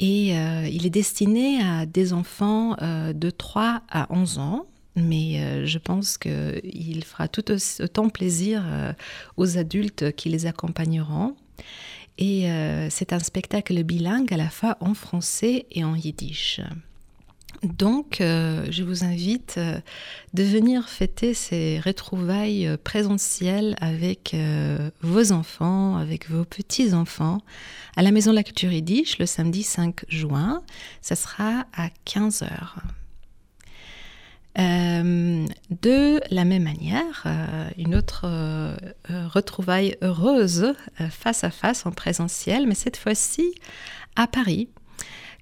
Et 0.00 0.36
euh, 0.36 0.66
il 0.68 0.86
est 0.86 0.90
destiné 0.90 1.62
à 1.62 1.86
des 1.86 2.12
enfants 2.12 2.76
de 2.80 3.30
3 3.30 3.82
à 3.88 4.08
11 4.10 4.38
ans. 4.38 4.66
Mais 4.96 5.66
je 5.66 5.78
pense 5.78 6.18
qu'il 6.18 7.04
fera 7.04 7.28
tout 7.28 7.44
autant 7.80 8.08
plaisir 8.08 8.64
aux 9.36 9.56
adultes 9.56 10.12
qui 10.16 10.30
les 10.30 10.46
accompagneront. 10.46 11.36
Et 12.18 12.50
euh, 12.50 12.88
c'est 12.90 13.12
un 13.12 13.18
spectacle 13.18 13.82
bilingue 13.82 14.32
à 14.32 14.36
la 14.36 14.48
fois 14.48 14.76
en 14.80 14.94
français 14.94 15.66
et 15.70 15.84
en 15.84 15.94
yiddish. 15.94 16.60
Donc, 17.62 18.20
euh, 18.20 18.66
je 18.70 18.82
vous 18.82 19.04
invite 19.04 19.54
euh, 19.56 19.78
de 20.34 20.42
venir 20.42 20.88
fêter 20.88 21.34
ces 21.34 21.80
retrouvailles 21.80 22.76
présentielles 22.84 23.74
avec 23.80 24.36
vos 25.00 25.32
enfants, 25.32 25.96
avec 25.96 26.28
vos 26.30 26.44
petits-enfants, 26.44 27.40
à 27.96 28.02
la 28.02 28.10
Maison 28.10 28.30
de 28.30 28.36
la 28.36 28.42
Culture 28.42 28.70
Yiddish 28.70 29.18
le 29.18 29.26
samedi 29.26 29.62
5 29.62 30.04
juin. 30.08 30.62
Ça 31.00 31.16
sera 31.16 31.66
à 31.76 31.88
15h. 32.06 32.50
Euh, 34.56 35.46
de 35.82 36.20
la 36.30 36.44
même 36.44 36.62
manière, 36.62 37.24
euh, 37.26 37.68
une 37.76 37.96
autre 37.96 38.22
euh, 38.24 38.76
retrouvaille 39.10 39.96
heureuse 40.00 40.74
face 41.10 41.42
à 41.42 41.50
face 41.50 41.86
en 41.86 41.90
présentiel, 41.90 42.66
mais 42.66 42.74
cette 42.74 42.96
fois-ci 42.96 43.52
à 44.14 44.28
Paris, 44.28 44.68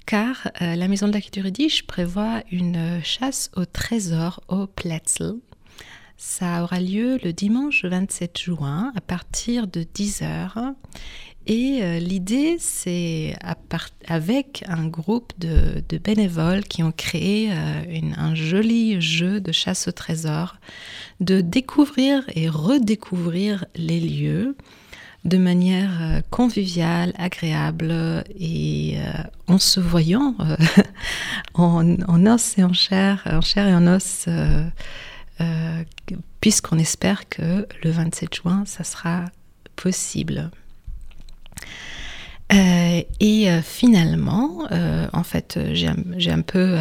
car 0.06 0.48
la 0.60 0.88
Maison 0.88 1.08
de 1.08 1.12
la 1.12 1.20
Culture 1.20 1.44
prévoit 1.86 2.42
une 2.50 3.00
chasse 3.04 3.50
au 3.54 3.66
trésor 3.66 4.42
au 4.48 4.66
Plätzl. 4.66 5.34
Ça 6.16 6.62
aura 6.62 6.80
lieu 6.80 7.18
le 7.22 7.32
dimanche 7.32 7.84
27 7.84 8.38
juin 8.38 8.92
à 8.96 9.00
partir 9.00 9.66
de 9.66 9.82
10h 9.82 10.74
et 11.46 11.80
euh, 11.82 11.98
l'idée, 11.98 12.56
c'est 12.60 13.34
avec 14.06 14.64
un 14.68 14.86
groupe 14.86 15.32
de, 15.38 15.82
bénévoles 15.98 16.62
qui 16.62 16.82
ont 16.82 16.92
créé 16.92 17.50
euh, 17.50 18.00
un 18.16 18.34
joli 18.34 19.00
jeu 19.00 19.40
de 19.40 19.50
chasse 19.50 19.88
au 19.88 19.92
trésor, 19.92 20.56
de 21.20 21.40
découvrir 21.40 22.22
et 22.34 22.48
redécouvrir 22.48 23.64
les 23.74 24.00
lieux 24.00 24.56
de 25.24 25.36
manière 25.36 26.02
euh, 26.02 26.20
conviviale, 26.30 27.12
agréable 27.18 28.24
et 28.38 28.98
en 29.48 29.58
se 29.58 29.80
voyant 29.80 30.36
en, 31.54 32.26
os 32.26 32.58
et 32.58 32.62
en 32.62 32.72
chair, 32.72 33.22
en 33.26 33.40
chair 33.40 33.66
et 33.66 33.74
en 33.74 33.86
os, 33.88 34.28
puisqu'on 36.40 36.78
espère 36.78 37.28
que 37.28 37.66
le 37.82 37.90
27 37.90 38.34
juin, 38.34 38.62
ça 38.64 38.84
sera 38.84 39.24
possible. 39.74 40.50
Euh, 42.52 43.02
et 43.20 43.50
euh, 43.50 43.62
finalement, 43.62 44.66
euh, 44.72 45.06
en 45.12 45.22
fait, 45.22 45.58
j'ai 45.72 45.88
un, 45.88 46.42
peu 46.42 46.76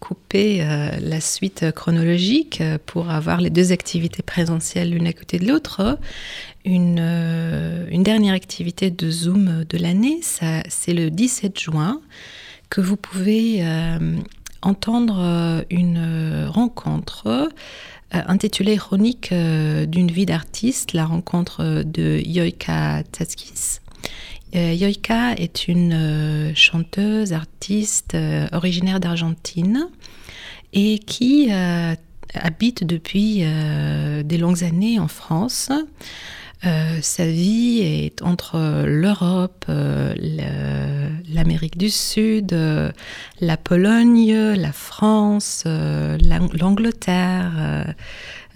coupé 0.00 0.58
la 1.00 1.20
suite 1.20 1.72
chronologique 1.72 2.62
pour 2.84 3.10
avoir 3.10 3.40
les 3.40 3.50
deux 3.50 3.72
activités 3.72 4.22
présentielles 4.22 4.90
l'une 4.90 5.06
à 5.06 5.12
côté 5.12 5.38
de 5.38 5.48
l'autre. 5.48 5.98
Une, 6.64 6.96
dernière 8.02 8.34
activité 8.34 8.90
de 8.90 9.10
Zoom 9.10 9.64
de 9.68 9.78
l'année, 9.78 10.20
c'est 10.22 10.92
le 10.92 11.10
17 11.10 11.58
juin 11.58 12.00
que 12.68 12.80
vous 12.80 12.96
pouvez 12.96 13.64
entendre 14.62 15.64
une 15.70 16.46
rencontre 16.48 17.48
intitulée 18.12 18.76
Chronique 18.76 19.32
d'une 19.32 20.10
vie 20.10 20.26
d'artiste, 20.26 20.92
la 20.92 21.06
rencontre 21.06 21.82
de 21.84 22.20
Yoika 22.24 23.02
Tatskis 23.10 23.80
euh, 24.54 24.72
Yoika 24.72 25.34
est 25.34 25.68
une 25.68 25.92
euh, 25.92 26.54
chanteuse, 26.54 27.32
artiste 27.32 28.14
euh, 28.14 28.46
originaire 28.52 29.00
d'Argentine 29.00 29.88
et 30.72 30.98
qui 30.98 31.50
habite 32.34 32.84
depuis 32.84 33.42
des 34.24 34.36
longues 34.36 34.62
années 34.62 34.98
en 34.98 35.08
France. 35.08 35.70
sa 36.62 37.26
vie 37.26 37.80
est 37.80 38.20
entre 38.20 38.84
l'Europe, 38.84 39.64
l'Amérique 39.68 41.78
du 41.78 41.88
Sud, 41.88 42.54
la 43.40 43.56
Pologne, 43.56 44.34
la 44.34 44.72
France, 44.72 45.64
l'Angleterre, 45.64 47.94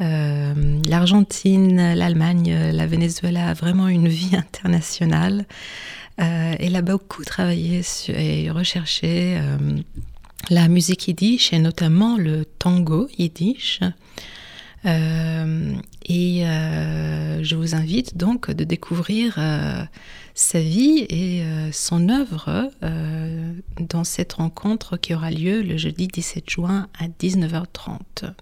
l'Argentine, 0.01 1.95
l'Allemagne, 1.95 2.71
la 2.73 2.87
Venezuela, 2.87 3.53
vraiment 3.55 3.89
une 3.89 4.09
vie 4.09 4.35
internationale. 4.37 5.47
Euh, 6.21 6.55
elle 6.59 6.77
a 6.77 6.83
beaucoup 6.83 7.25
travaillé 7.25 7.81
et 8.09 8.51
recherché 8.51 9.39
euh, 9.39 9.57
la 10.51 10.69
musique 10.69 11.09
yiddish 11.09 11.53
et 11.53 11.59
notamment 11.59 12.17
le 12.17 12.45
tango 12.45 13.09
yiddish. 13.17 13.81
Euh, 14.87 15.75
et 16.07 16.43
je 17.43 17.55
vous 17.55 17.75
invite 17.75 18.17
donc 18.17 18.51
de 18.51 18.65
découvrir 18.65 19.39
sa 20.35 20.61
vie 20.61 21.07
et 21.09 21.43
son 21.73 22.09
œuvre 22.09 22.71
dans 23.79 24.05
cette 24.05 24.33
rencontre 24.35 24.97
qui 24.97 25.15
aura 25.15 25.31
lieu 25.31 25.63
le 25.63 25.77
jeudi 25.77 26.09
17 26.09 26.51
juin 26.51 26.89
à 26.99 27.07
19h30. 27.07 28.33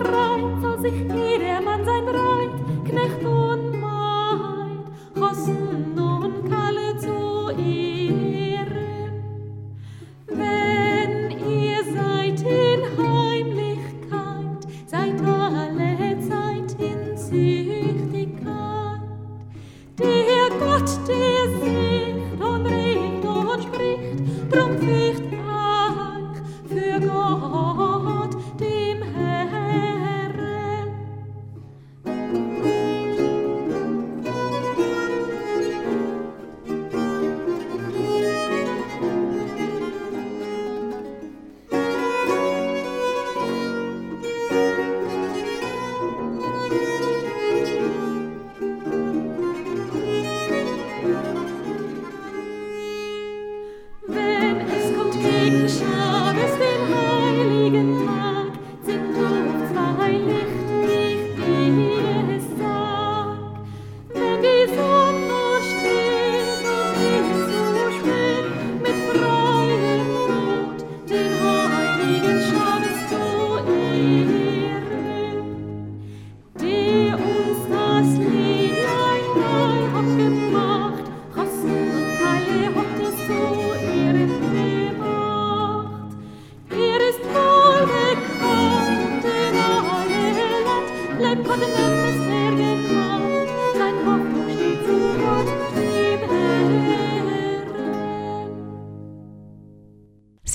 Reit, 0.00 0.62
soll 0.62 0.78
sich 0.80 0.94
jedermann 0.94 1.84
sein 1.84 2.04
Reut, 2.08 2.50
Knecht 2.84 3.24
und 3.24 3.80
Maid, 3.80 4.84
Hossen 5.20 5.98
und 5.98 6.50
Kalle 6.50 6.96
zu 6.96 7.50
Ehren. 7.58 9.12
Wenn 10.26 11.30
ihr 11.30 11.84
seid 11.92 12.40
in 12.40 12.80
Heimlichkeit, 12.98 14.66
seid 14.86 15.20
alle 15.22 16.18
Zeit 16.20 16.76
in 16.80 17.16
Züchtigkeit. 17.16 19.00
Der 19.98 20.48
Gott, 20.58 20.90
der 21.08 21.48
sieht 21.60 22.40
und 22.40 22.66
redet 22.66 23.24
und 23.24 23.62
spricht, 23.62 24.52
drum 24.52 24.78
fürchtet 24.78 25.27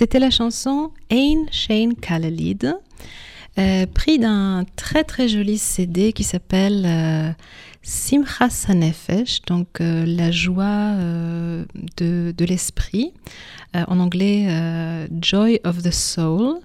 C'était 0.03 0.19
la 0.19 0.31
chanson 0.31 0.91
Ein 1.10 1.45
Shane 1.50 1.95
Kalalid, 1.95 2.75
euh, 3.57 3.86
pris 3.86 4.19
d'un 4.19 4.65
très 4.75 5.05
très 5.05 5.29
joli 5.29 5.57
CD 5.57 6.12
qui 6.12 6.25
s'appelle 6.25 6.83
euh, 6.86 7.31
Simcha 7.83 8.50
Sanefesh, 8.50 9.43
donc 9.43 9.79
euh, 9.79 10.05
la 10.05 10.29
joie 10.29 10.98
de, 11.95 12.33
l'esprit, 12.43 13.13
en 13.74 14.01
anglais 14.01 15.07
Joy 15.22 15.62
of 15.63 15.81
the 15.81 15.91
Soul. 15.91 16.60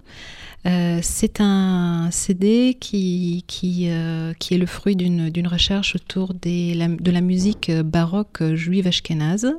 c'est 0.65 1.41
un 1.41 2.09
CD 2.11 2.77
qui, 2.81 3.45
qui, 3.47 3.87
est 3.87 4.59
le 4.59 4.67
fruit 4.67 4.97
d'une 4.97 5.47
recherche 5.47 5.95
autour 5.95 6.35
de 6.35 7.11
la 7.13 7.21
musique 7.21 7.71
baroque 7.71 8.43
juive 8.55 8.89
ashkénaze. 8.89 9.55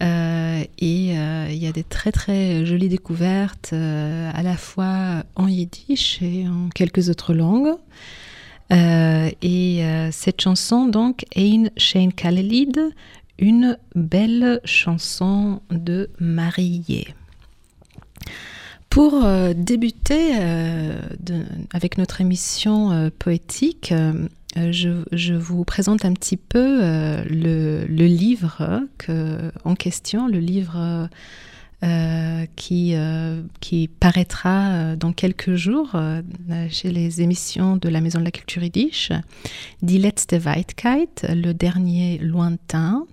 Euh, 0.00 0.64
et 0.78 1.18
euh, 1.18 1.48
il 1.50 1.56
y 1.56 1.66
a 1.66 1.72
des 1.72 1.82
très 1.82 2.12
très 2.12 2.64
jolies 2.64 2.88
découvertes 2.88 3.70
euh, 3.72 4.30
à 4.32 4.42
la 4.42 4.56
fois 4.56 5.24
en 5.34 5.48
yiddish 5.48 6.22
et 6.22 6.46
en 6.46 6.68
quelques 6.68 7.08
autres 7.08 7.34
langues. 7.34 7.74
et 8.70 9.82
cette 10.12 10.40
chanson, 10.40 10.86
donc, 10.86 11.24
Ein 11.36 11.70
Shane 11.76 12.12
Kalelid, 12.12 12.78
une 13.38 13.78
belle 13.94 14.60
chanson 14.64 15.62
de 15.70 16.10
mariée. 16.18 17.08
Pour 18.90 19.24
débuter 19.54 20.34
avec 21.72 21.98
notre 21.98 22.20
émission 22.20 23.10
poétique, 23.18 23.94
euh, 24.58 24.72
je, 25.12 25.34
vous 25.34 25.64
présente 25.64 26.04
un 26.04 26.12
petit 26.12 26.36
peu 26.36 26.80
euh, 26.82 27.24
le, 27.28 28.06
livre 28.06 28.82
en 29.64 29.74
question, 29.74 30.26
le 30.28 30.38
livre 30.38 31.08
euh, 31.84 32.46
qui, 32.56 32.94
qui 33.60 33.88
paraîtra 33.88 34.96
dans 34.96 35.12
quelques 35.12 35.54
jours 35.54 35.96
chez 36.70 36.90
les 36.90 37.22
émissions 37.22 37.76
de 37.76 37.88
la 37.88 38.00
Maison 38.00 38.18
de 38.18 38.24
la 38.24 38.30
Culture 38.30 38.62
Yiddish, 38.62 39.12
Die 39.82 39.98
letzte 39.98 40.34
Weitkeit, 40.34 41.26
le 41.28 41.52
dernier 41.52 42.18
lointain. 42.18 43.06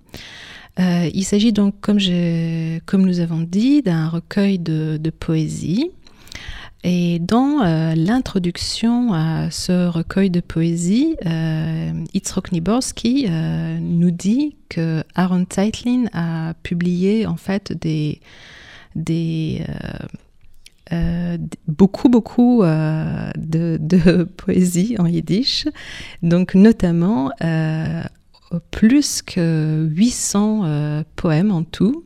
il 0.78 1.24
s'agit 1.24 1.52
donc, 1.52 1.74
comme, 1.80 1.98
nous 3.06 3.20
avons 3.20 3.40
dit, 3.40 3.82
d'un 3.82 4.08
recueil 4.08 4.58
de 4.58 5.10
poésie 5.10 5.90
et 6.88 7.18
dans 7.18 7.64
euh, 7.64 7.96
l'introduction 7.96 9.12
à 9.12 9.50
ce 9.50 9.88
recueil 9.88 10.30
de 10.30 10.38
poésie, 10.38 11.16
euh, 11.26 11.90
Niborski 12.52 13.26
euh, 13.28 13.78
nous 13.80 14.12
dit 14.12 14.54
que 14.68 15.02
Aaron 15.16 15.46
Zeitlin 15.52 16.04
a 16.12 16.54
publié 16.62 17.26
en 17.26 17.36
fait 17.36 17.72
des, 17.72 18.20
des 18.94 19.64
beaucoup 21.66 22.08
beaucoup 22.08 22.62
de, 22.62 23.78
de, 23.80 24.22
poésie 24.36 24.94
en 25.00 25.06
yiddish, 25.06 25.66
donc 26.22 26.54
notamment 26.54 27.32
plus 28.70 29.22
que 29.22 29.88
800 29.90 31.02
poèmes 31.16 31.50
en 31.50 31.64
tout. 31.64 32.04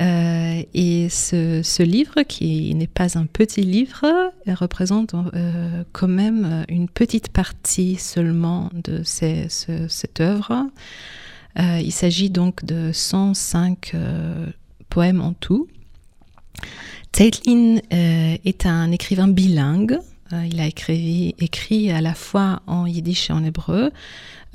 Euh, 0.00 0.62
et 0.72 1.08
ce, 1.10 1.82
livre, 1.82 2.22
qui 2.22 2.74
n'est 2.74 2.86
pas 2.86 3.18
un 3.18 3.26
petit 3.26 3.62
livre, 3.62 4.32
représente 4.46 5.14
euh, 5.14 5.84
quand 5.92 6.08
même 6.08 6.64
une 6.68 6.88
petite 6.88 7.28
partie 7.28 7.96
seulement 7.96 8.70
de 8.72 9.02
cette 9.02 10.20
œuvre. 10.20 10.66
Euh, 11.58 11.80
il 11.82 11.92
s'agit 11.92 12.30
donc 12.30 12.64
de 12.64 12.90
105 12.92 13.94
poèmes 14.88 15.20
en 15.20 15.34
tout. 15.34 15.68
Zeitlin 17.14 17.78
est 17.90 18.64
un 18.64 18.90
écrivain 18.90 19.28
bilingue. 19.28 19.98
il 20.32 20.60
a 20.60 20.66
écrit, 20.66 21.34
écrit 21.38 21.90
à 21.90 22.00
la 22.00 22.14
fois 22.14 22.62
en 22.66 22.86
yiddish 22.86 23.28
et 23.28 23.34
en 23.34 23.44
hébreu. 23.44 23.92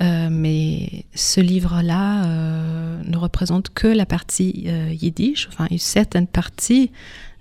Euh, 0.00 0.28
mais 0.30 1.04
ce 1.14 1.40
livre-là 1.40 2.24
euh, 2.24 2.77
ne 3.18 3.22
représente 3.22 3.70
que 3.70 3.86
la 3.86 4.06
partie 4.06 4.64
euh, 4.66 4.92
yiddish, 4.92 5.48
enfin 5.50 5.66
une 5.70 5.78
certaine 5.78 6.26
partie 6.26 6.90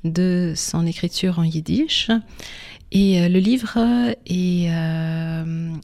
de 0.04 0.54
son 0.56 0.86
écriture 0.86 1.40
en 1.40 1.44
yiddish. 1.44 2.10
Et 2.92 3.28
le 3.28 3.40
livre 3.40 3.78
est, 4.26 4.70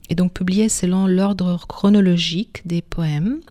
est, 0.09 0.15
donc 0.15 0.31
publié 0.33 0.69
selon 0.69 1.05
l'ordre 1.05 1.59
chronologique 1.67 2.61
des 2.65 2.81
poèmes. 2.81 3.41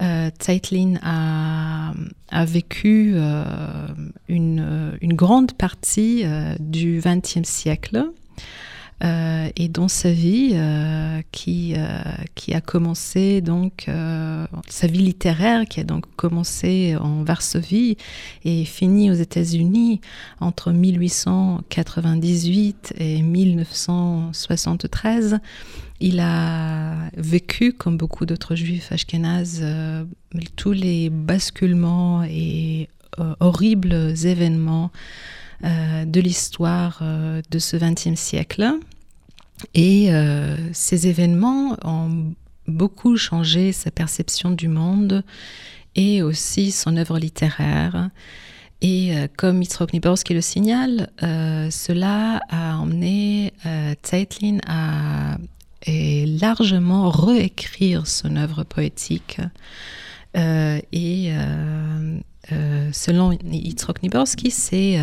Zeitlin 0.00 0.94
a, 1.00 1.92
a 2.32 2.44
vécu 2.44 3.14
une, 4.28 4.98
grande 5.02 5.52
partie 5.52 6.24
du 6.58 7.00
XXe 7.04 7.48
siècle. 7.48 8.10
Euh, 9.04 9.48
et 9.56 9.68
dans 9.68 9.88
sa 9.88 10.12
vie 10.12 10.50
euh, 10.52 11.20
euh, 11.48 12.02
qui 12.34 12.54
a 12.54 12.60
commencé 12.60 13.40
donc 13.40 13.90
sa 14.68 14.86
vie 14.86 15.00
littéraire 15.00 15.64
qui 15.68 15.80
a 15.80 15.84
donc 15.84 16.04
commencé 16.14 16.94
en 17.00 17.24
Varsovie 17.24 17.96
et 18.44 18.64
fini 18.64 19.10
aux 19.10 19.14
États-Unis 19.14 20.00
entre 20.40 20.70
1898 20.70 22.94
et 22.98 23.22
1973. 23.22 25.40
Il 26.00 26.20
a 26.20 26.94
vécu, 27.16 27.72
comme 27.72 27.96
beaucoup 27.96 28.24
d'autres 28.26 28.54
juifs 28.54 28.92
ashkénazes, 28.92 29.64
tous 30.56 30.72
les 30.72 31.08
basculements 31.10 32.22
et 32.24 32.88
horribles 33.40 34.14
événements 34.24 34.90
de 35.62 36.20
l'histoire 36.20 37.02
de 37.50 37.58
ce 37.58 37.76
XXe 37.76 38.18
siècle. 38.18 38.78
Et 39.74 40.12
euh, 40.12 40.56
ces 40.72 41.06
événements 41.08 41.76
ont 41.84 42.32
beaucoup 42.66 43.16
changé 43.16 43.72
sa 43.72 43.90
perception 43.90 44.50
du 44.50 44.68
monde 44.68 45.24
et 45.94 46.22
aussi 46.22 46.70
son 46.70 46.96
œuvre 46.96 47.18
littéraire. 47.18 48.10
Et 48.80 49.16
euh, 49.16 49.28
comme 49.36 49.62
qui 50.24 50.34
le 50.34 50.40
signale, 50.40 51.10
euh, 51.22 51.70
cela 51.70 52.40
a 52.48 52.78
emmené 52.78 53.52
Zeitlin 54.04 54.58
à 54.66 55.38
largement 55.86 57.10
réécrire 57.10 58.06
son 58.06 58.36
œuvre 58.36 58.62
poétique. 58.64 59.40
et 60.34 61.32
selon 62.92 63.32
Yitzhak 63.32 64.02
Niborski, 64.02 64.50
c'est 64.52 64.96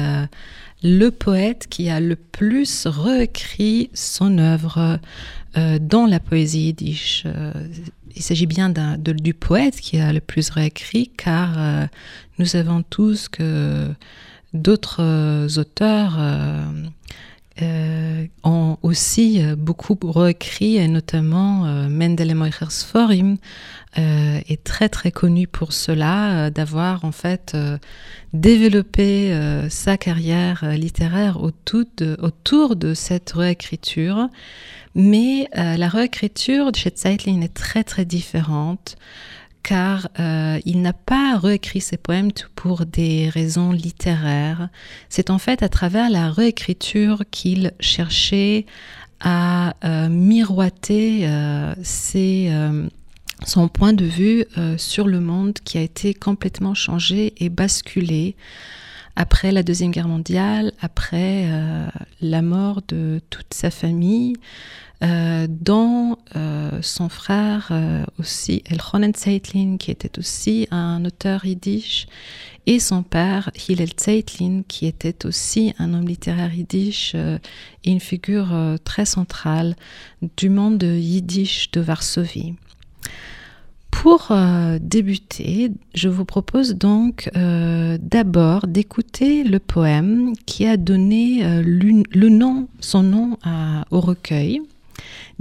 le 0.83 1.09
poète 1.09 1.67
qui 1.69 1.89
a 1.89 1.99
le 1.99 2.15
plus 2.15 2.87
réécrit 2.87 3.89
son 3.93 4.37
œuvre 4.37 4.99
dans 5.55 6.05
la 6.05 6.19
poésie 6.19 6.67
yiddish. 6.67 7.25
il 8.15 8.21
s'agit 8.21 8.45
bien 8.45 8.69
du 8.69 9.33
poète 9.33 9.81
qui 9.81 9.99
a 9.99 10.13
le 10.13 10.21
plus 10.21 10.49
réécrit, 10.49 11.11
car 11.17 11.89
nous 12.37 12.45
savons 12.45 12.83
tous 12.83 13.27
que 13.27 13.87
d'autres 14.53 15.57
auteurs 15.57 16.17
euh, 17.61 18.25
ont 18.43 18.77
aussi 18.83 19.43
euh, 19.43 19.55
beaucoup 19.55 19.97
réécrit, 20.01 20.77
et 20.77 20.87
notamment 20.87 21.65
euh, 21.65 21.89
Mendele 21.89 22.35
Moichers 22.35 22.85
Forim 22.85 23.37
est 23.95 24.63
très 24.63 24.87
très 24.87 25.11
connu 25.11 25.47
pour 25.47 25.73
cela, 25.73 26.51
d'avoir 26.51 27.03
en 27.05 27.11
fait 27.11 27.57
développé 28.33 29.35
sa 29.69 29.97
carrière 29.97 30.63
littéraire 30.77 31.41
autour 31.41 31.85
de, 31.97 32.15
autour 32.21 32.75
de 32.75 32.93
cette 32.93 33.31
réécriture. 33.31 34.29
Mais 34.93 35.49
la 35.55 35.89
réécriture 35.89 36.71
de 36.71 36.77
chez 36.77 36.93
Zeitlin 36.95 37.41
est 37.41 37.53
très 37.53 37.83
très 37.83 38.05
différente 38.05 38.95
car 39.63 40.09
euh, 40.19 40.59
il 40.65 40.81
n'a 40.81 40.93
pas 40.93 41.37
réécrit 41.37 41.81
ses 41.81 41.97
poèmes 41.97 42.31
pour 42.55 42.85
des 42.85 43.29
raisons 43.29 43.71
littéraires. 43.71 44.69
C'est 45.09 45.29
en 45.29 45.37
fait 45.37 45.63
à 45.63 45.69
travers 45.69 46.09
la 46.09 46.31
réécriture 46.31 47.23
qu'il 47.31 47.73
cherchait 47.79 48.65
à 49.19 49.75
euh, 49.83 50.09
miroiter 50.09 51.21
euh, 51.23 51.75
son 53.45 53.67
point 53.67 53.93
de 53.93 54.05
vue 54.05 54.45
sur 54.77 55.07
le 55.07 55.19
monde 55.19 55.53
qui 55.63 55.77
a 55.77 55.81
été 55.81 56.13
complètement 56.13 56.73
changé 56.73 57.33
et 57.37 57.49
basculé 57.49 58.35
après 59.15 59.51
la 59.51 59.63
Deuxième 59.63 59.91
Guerre 59.91 60.07
mondiale, 60.07 60.71
après 60.81 61.45
la 62.21 62.41
mort 62.41 62.81
de 62.87 63.21
toute 63.29 63.53
sa 63.53 63.71
famille, 63.71 64.35
euh, 65.01 65.47
dont 65.49 66.17
euh, 66.35 66.79
son 66.81 67.07
frère 67.07 67.69
euh, 67.71 68.03
aussi, 68.19 68.63
Elchonen 68.65 69.13
Zeitlin, 69.15 69.77
qui 69.77 69.91
était 69.91 70.19
aussi 70.19 70.67
un 70.71 71.05
auteur 71.05 71.45
yiddish, 71.45 72.07
et 72.65 72.79
son 72.79 73.03
père, 73.03 73.49
Hillel 73.55 73.91
Zeitlin, 73.97 74.63
qui 74.67 74.87
était 74.87 75.25
aussi 75.25 75.73
un 75.79 75.93
homme 75.93 76.05
littéraire 76.05 76.53
yiddish 76.53 77.15
et 77.15 77.89
une 77.89 78.01
figure 78.01 78.53
très 78.83 79.05
centrale 79.05 79.75
du 80.37 80.49
monde 80.49 80.83
yiddish 80.83 81.71
de 81.71 81.79
Varsovie. 81.79 82.53
Pour 83.89 84.31
débuter, 84.81 85.71
je 85.95 86.09
vous 86.09 86.25
propose 86.25 86.75
donc 86.75 87.27
d'abord 87.33 88.67
d'écouter 88.67 89.43
le 89.43 89.57
poème 89.57 90.33
qui 90.45 90.67
a 90.67 90.77
donné 90.77 91.41
le 91.63 92.29
nom, 92.29 92.67
son 92.81 93.01
nom 93.01 93.39
au 93.89 93.99
recueil. 93.99 94.61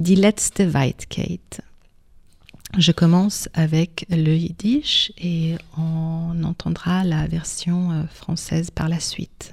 Die 0.00 0.14
letzte 0.14 0.74
Weitkeit. 0.74 1.60
Je 2.76 2.92
commence 2.92 3.48
avec 3.52 4.06
le 4.08 4.32
yiddish 4.32 5.12
et 5.18 5.56
on 5.76 6.44
entendra 6.44 7.02
la 7.02 7.26
version 7.26 7.90
euh, 7.90 8.04
française 8.06 8.70
par 8.70 8.88
la 8.88 9.00
suite. 9.00 9.52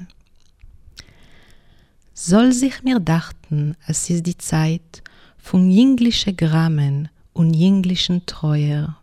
Soll 2.13 2.53
sich 2.53 2.83
mir 2.83 2.99
dachten, 2.99 3.75
es 3.87 4.07
ist 4.11 4.27
die 4.27 4.37
Zeit 4.37 5.01
von 5.39 5.71
jinglische 5.71 6.31
Grammen 6.31 7.09
und 7.33 7.55
jinglichen 7.55 8.27
Treuer. 8.27 8.99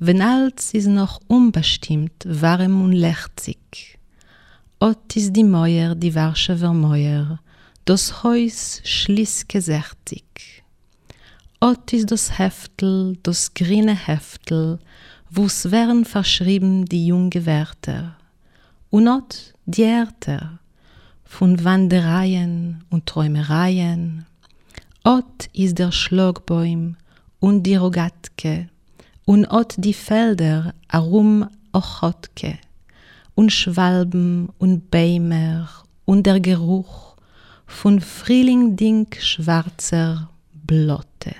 Wenn 0.00 0.20
alles 0.20 0.74
ist 0.74 0.88
noch 0.88 1.22
unbestimmt, 1.28 2.26
warm 2.26 2.82
und 2.82 2.92
lechzig. 2.92 3.98
Ot 4.80 5.16
ist 5.16 5.32
die 5.32 5.44
Mäuer, 5.44 5.94
die 5.94 6.14
Warschewer 6.14 6.74
Mäuer, 6.74 7.40
das 7.86 8.22
Haus 8.22 8.82
schließt 8.84 9.48
gesächtig. 9.48 10.24
Ot 11.64 11.92
ist 11.92 12.10
das 12.10 12.38
Heftel, 12.40 13.16
das 13.22 13.54
grüne 13.54 13.94
Heftel, 13.94 14.80
wo's 15.30 15.70
werden 15.70 16.04
verschrieben 16.04 16.86
die 16.86 17.06
junge 17.06 17.46
Wärter. 17.46 18.16
Und 18.90 19.06
ot 19.06 19.54
die 19.64 19.84
Ärter 19.84 20.58
von 21.24 21.62
Wandereien 21.62 22.82
und 22.90 23.06
Träumereien. 23.06 24.26
Ot 25.04 25.48
ist 25.52 25.78
der 25.78 25.92
Schlagbaum 25.92 26.96
und 27.38 27.62
die 27.62 27.76
Rogatke, 27.76 28.68
und 29.24 29.46
ot 29.46 29.74
die 29.76 29.94
Felder 29.94 30.74
arum 30.88 31.48
Ochotke, 31.70 32.58
und 33.36 33.52
Schwalben 33.52 34.48
und 34.58 34.90
Bäumer 34.90 35.68
und 36.06 36.26
der 36.26 36.40
Geruch 36.40 37.14
von 37.66 38.00
Frühling 38.00 38.74
dink 38.74 39.18
schwarzer 39.22 40.28
Blotte. 40.66 41.36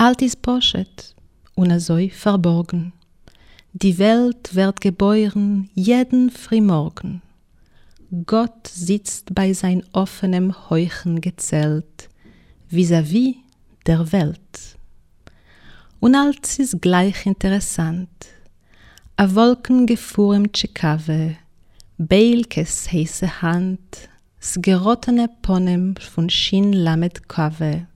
Alt 0.00 0.22
ist 0.22 0.42
Poschet 0.42 1.16
und 1.56 1.76
so 1.80 1.98
verborgen. 2.10 2.92
Die 3.72 3.98
Welt 3.98 4.54
wird 4.54 4.80
geboren 4.80 5.70
jeden 5.74 6.30
Frühmorgen. 6.30 7.20
Gott 8.24 8.68
sitzt 8.68 9.34
bei 9.34 9.52
sein 9.52 9.82
offenem 9.92 10.70
Heuchen 10.70 11.20
gezählt, 11.20 12.08
vis-à-vis 12.70 13.34
-vis 13.34 13.36
der 13.86 14.12
Welt. 14.12 14.76
Und 15.98 16.14
alles 16.14 16.60
ist 16.60 16.80
gleich 16.80 17.26
interessant. 17.26 18.08
A 19.16 19.34
Wolkengefuhr 19.34 20.36
im 20.36 20.52
Tschekave, 20.52 21.38
Beilkes 21.98 22.92
heiße 22.92 23.42
Hand, 23.42 24.08
sgerotene 24.38 25.28
Ponem 25.42 25.96
von 25.96 26.30
Schien 26.30 26.72
Lamed 26.72 27.28
Kave, 27.28 27.88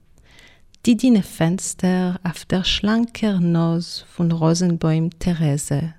die 0.85 0.97
dine 0.97 1.23
Fenster 1.23 2.19
auf 2.23 2.43
der 2.43 2.65
schlanker 2.65 3.39
Nos 3.39 4.05
von 4.09 4.31
Rosenbäum 4.31 5.17
Therese. 5.17 5.93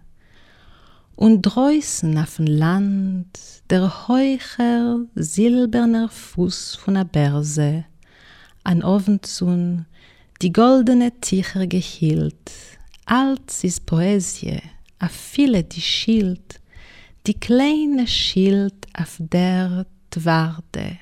Und 1.16 1.42
draußen 1.42 2.18
auf 2.18 2.36
dem 2.36 2.46
Land 2.46 3.28
der 3.70 4.08
heucher 4.08 4.98
silberner 5.14 6.10
Fuß 6.10 6.74
von 6.74 6.94
der 6.94 7.04
Berse, 7.04 7.84
an 8.62 8.82
Ofenzun 8.82 9.86
die 10.42 10.52
goldene 10.52 11.18
Ticher 11.20 11.66
gehielt, 11.66 12.50
als 13.06 13.64
ist 13.64 13.86
Poesie, 13.86 14.60
a 14.98 15.08
viele 15.08 15.64
die 15.64 15.80
Schild, 15.80 16.60
die 17.26 17.34
kleine 17.34 18.06
Schild 18.06 18.86
auf 18.92 19.16
der 19.18 19.86
twarde. 20.10 20.98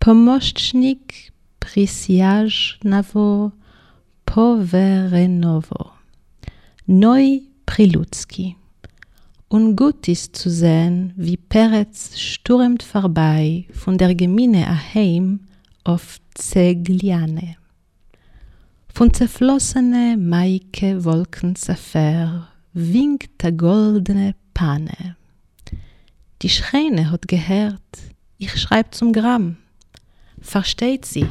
Pomosznik 0.00 1.32
prisjaż 1.66 2.78
nawo 2.84 3.50
powerenowo. 4.24 5.90
Neu 6.86 7.40
Prilutzki. 7.66 8.56
Und 9.48 9.76
gut 9.76 10.08
ist 10.08 10.36
zu 10.36 10.50
sehen, 10.50 11.12
wie 11.16 11.36
Peretz 11.36 12.18
stürmt 12.18 12.82
vorbei 12.82 13.66
von 13.72 13.98
der 13.98 14.14
Gemine 14.14 14.66
aheim 14.68 15.40
auf 15.84 16.20
Zegliane. 16.34 17.56
Von 18.94 19.12
zerflossene 19.12 20.16
Maike 20.16 21.04
Wolkensafer 21.04 22.48
winkt 22.72 23.42
der 23.42 23.52
goldene 23.52 24.34
Panne. 24.54 25.16
Die 26.42 26.48
Schreine 26.48 27.10
hat 27.10 27.28
gehört, 27.28 27.92
ich 28.38 28.56
schreib 28.60 28.94
zum 28.94 29.12
Gramm. 29.12 29.56
Versteht 30.40 31.04
sie, 31.06 31.26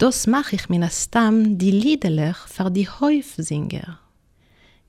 das 0.00 0.26
mach 0.26 0.54
ich 0.54 0.70
mir 0.70 0.88
Stamm 0.88 1.58
die 1.58 1.70
Liederlech 1.70 2.38
für 2.46 2.70
die 2.70 2.88
Häufsinger. 2.88 3.98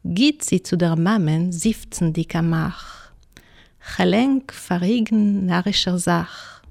Geht 0.06 0.46
sie 0.46 0.64
zu 0.64 0.78
der 0.78 0.96
Mammen 0.96 1.52
sifzen 1.52 2.14
die 2.14 2.24
Kamach, 2.24 3.12
Gelenk 3.98 4.54
verriegen 4.54 5.46
narischer 5.48 5.98
Sach. 6.00 6.62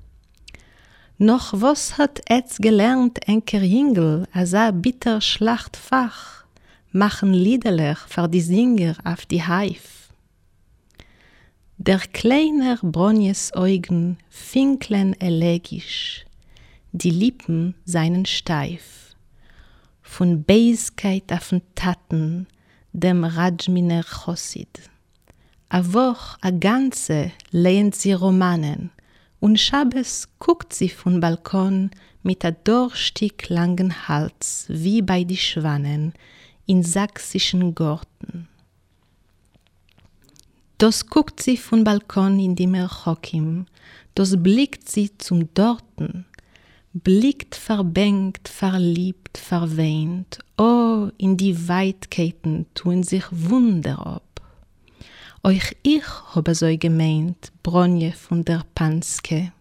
Noch 1.18 1.52
was 1.52 1.98
hat 1.98 2.22
etz 2.30 2.56
gelernt 2.56 3.28
enker 3.28 3.60
Jingel, 3.60 4.26
as 4.32 4.54
a 4.54 4.70
bitter 4.70 5.20
Schlachtfach, 5.20 6.46
machen 6.92 7.34
Liederlech 7.34 7.98
für 8.08 8.26
die 8.26 8.40
Singer 8.40 8.96
auf 9.04 9.26
die 9.26 9.42
Haif. 9.42 10.08
Der 11.76 11.98
kleiner 11.98 12.78
Bronjes 12.80 13.52
Eugen 13.54 14.16
finklen 14.30 15.14
elegisch, 15.20 16.24
die 16.92 17.10
Lippen 17.10 17.74
seinen 17.84 18.26
steif. 18.26 19.14
Von 20.02 20.44
Beiskeit 20.44 21.32
auf 21.32 21.50
den 21.50 21.62
Taten 21.74 22.46
dem 22.92 23.24
Rajminer 23.24 24.02
Chosid. 24.02 24.90
A 25.68 25.84
Woch, 25.92 26.36
a 26.40 26.50
ganze, 26.50 27.30
lehnt 27.52 27.94
sie 27.94 28.12
Romanen, 28.12 28.90
und 29.38 29.60
Schabes 29.60 30.28
guckt 30.40 30.72
sie 30.72 30.88
von 30.88 31.20
Balkon 31.20 31.90
mit 32.24 32.44
a 32.44 32.50
dorstig 32.50 33.48
langen 33.48 34.08
Hals, 34.08 34.66
wie 34.68 35.00
bei 35.00 35.22
die 35.22 35.36
Schwannen 35.36 36.12
in 36.66 36.82
sächsischen 36.82 37.74
Gorten. 37.74 38.48
Das 40.78 41.06
guckt 41.06 41.40
sie 41.40 41.56
von 41.56 41.84
Balkon 41.84 42.40
in 42.40 42.56
die 42.56 42.66
Merchokim, 42.66 43.66
das 44.14 44.42
blickt 44.42 44.88
sie 44.88 45.16
zum 45.18 45.52
Dorten, 45.54 46.26
blickt 46.92 47.54
verbengt, 47.54 48.48
verliebt, 48.48 49.38
verweint, 49.38 50.38
oh, 50.58 51.08
in 51.18 51.36
die 51.36 51.68
Weitkeiten 51.68 52.66
tun 52.74 53.02
sich 53.02 53.24
Wunder 53.30 54.04
ab. 54.06 54.22
Euch 55.42 55.76
ich 55.82 56.04
habe 56.34 56.54
so 56.54 56.66
gemeint, 56.76 57.52
Bronje 57.62 58.12
von 58.12 58.44
der 58.44 58.64
Panske. 58.74 59.52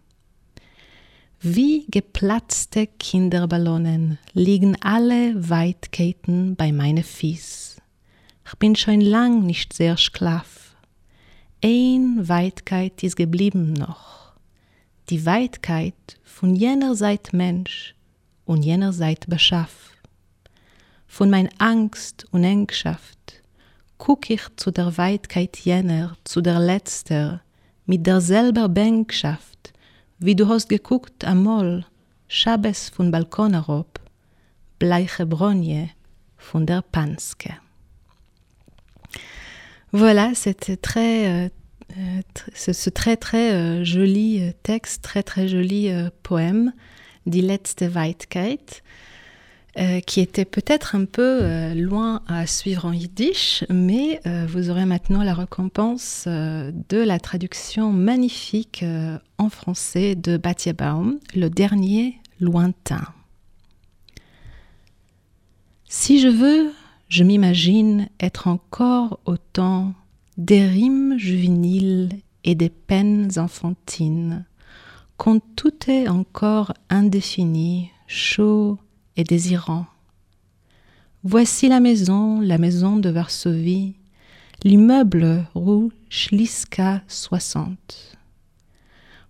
Wie 1.40 1.86
geplatzte 1.88 2.86
Kinderballonen 2.86 4.18
liegen 4.34 4.76
alle 4.82 5.48
Weitkeiten 5.48 6.54
bei 6.54 6.70
meine 6.70 7.02
Fies. 7.02 7.80
Ich 8.44 8.54
bin 8.56 8.76
schon 8.76 9.00
lang 9.00 9.46
nicht 9.46 9.72
sehr 9.72 9.96
schlaff. 9.96 10.76
Ein 11.64 12.28
Weitkeit 12.28 13.02
ist 13.02 13.16
geblieben 13.16 13.72
noch. 13.72 14.19
Die 15.10 15.26
Weitkeit 15.26 16.20
von 16.22 16.54
jener 16.54 16.94
Seit 16.94 17.32
Mensch 17.32 17.96
und 18.44 18.62
jener 18.62 18.92
Seit 18.92 19.28
Beschaff. 19.28 19.90
Von 21.08 21.30
mein 21.30 21.48
Angst 21.58 22.26
und 22.30 22.44
Engschaft 22.44 23.18
guck 23.98 24.30
ich 24.30 24.40
zu 24.56 24.70
der 24.70 24.96
Weitkeit 24.96 25.56
jener, 25.58 26.16
zu 26.24 26.40
der 26.40 26.58
Letzter, 26.58 27.42
mit 27.86 28.06
derselber 28.06 28.68
Bänkschaft, 28.68 29.72
wie 30.18 30.34
du 30.34 30.48
hast 30.48 30.68
geguckt 30.68 31.24
amol, 31.24 31.84
Schabes 32.28 32.88
von 32.88 33.10
Balkon 33.10 33.84
bleiche 34.78 35.26
Bronje 35.26 35.90
von 36.36 36.66
der 36.66 36.82
Panske. 36.82 37.52
Voilà, 39.92 40.34
c'était 40.36 40.76
très, 40.76 41.26
euh, 41.26 41.48
ce, 42.54 42.72
ce, 42.72 42.90
très 42.90 43.16
très 43.16 43.52
euh, 43.52 43.84
joli 43.84 44.42
euh, 44.42 44.52
texte, 44.62 45.02
très 45.02 45.22
très 45.22 45.48
joli 45.48 45.88
euh, 45.88 46.10
poème, 46.22 46.72
Die 47.26 47.42
letzte 47.42 47.82
Weitkeit, 47.82 48.82
euh, 49.78 50.00
qui 50.00 50.20
était 50.20 50.44
peut-être 50.44 50.94
un 50.94 51.04
peu 51.04 51.74
loin 51.74 52.22
à 52.26 52.46
suivre 52.46 52.86
en 52.86 52.92
yiddish, 52.92 53.64
mais 53.68 54.20
vous 54.48 54.70
aurez 54.70 54.84
maintenant 54.84 55.22
la 55.22 55.34
récompense 55.34 56.26
de 56.26 56.96
la 56.96 57.20
traduction 57.20 57.92
magnifique 57.92 58.84
en 59.38 59.48
français 59.48 60.16
de 60.16 60.36
Batia 60.36 60.72
Baum, 60.72 61.20
Le 61.36 61.48
dernier 61.50 62.18
lointain. 62.40 63.06
Si 65.88 66.20
je 66.20 66.28
veux, 66.28 66.72
je 67.08 67.22
m'imagine 67.22 68.08
être 68.20 68.48
encore 68.48 69.20
au 69.24 69.36
temps 69.36 69.94
des 70.40 70.66
rimes 70.66 71.18
juvéniles 71.18 72.08
et 72.44 72.54
des 72.54 72.70
peines 72.70 73.32
enfantines, 73.36 74.46
quand 75.18 75.38
tout 75.54 75.90
est 75.90 76.08
encore 76.08 76.72
indéfini, 76.88 77.90
chaud 78.06 78.78
et 79.18 79.24
désirant. 79.24 79.84
Voici 81.24 81.68
la 81.68 81.78
maison, 81.78 82.40
la 82.40 82.56
maison 82.56 82.96
de 82.96 83.10
Varsovie, 83.10 83.96
l'immeuble 84.64 85.46
rue 85.54 85.90
Schliska 86.08 87.02
60. 87.06 88.16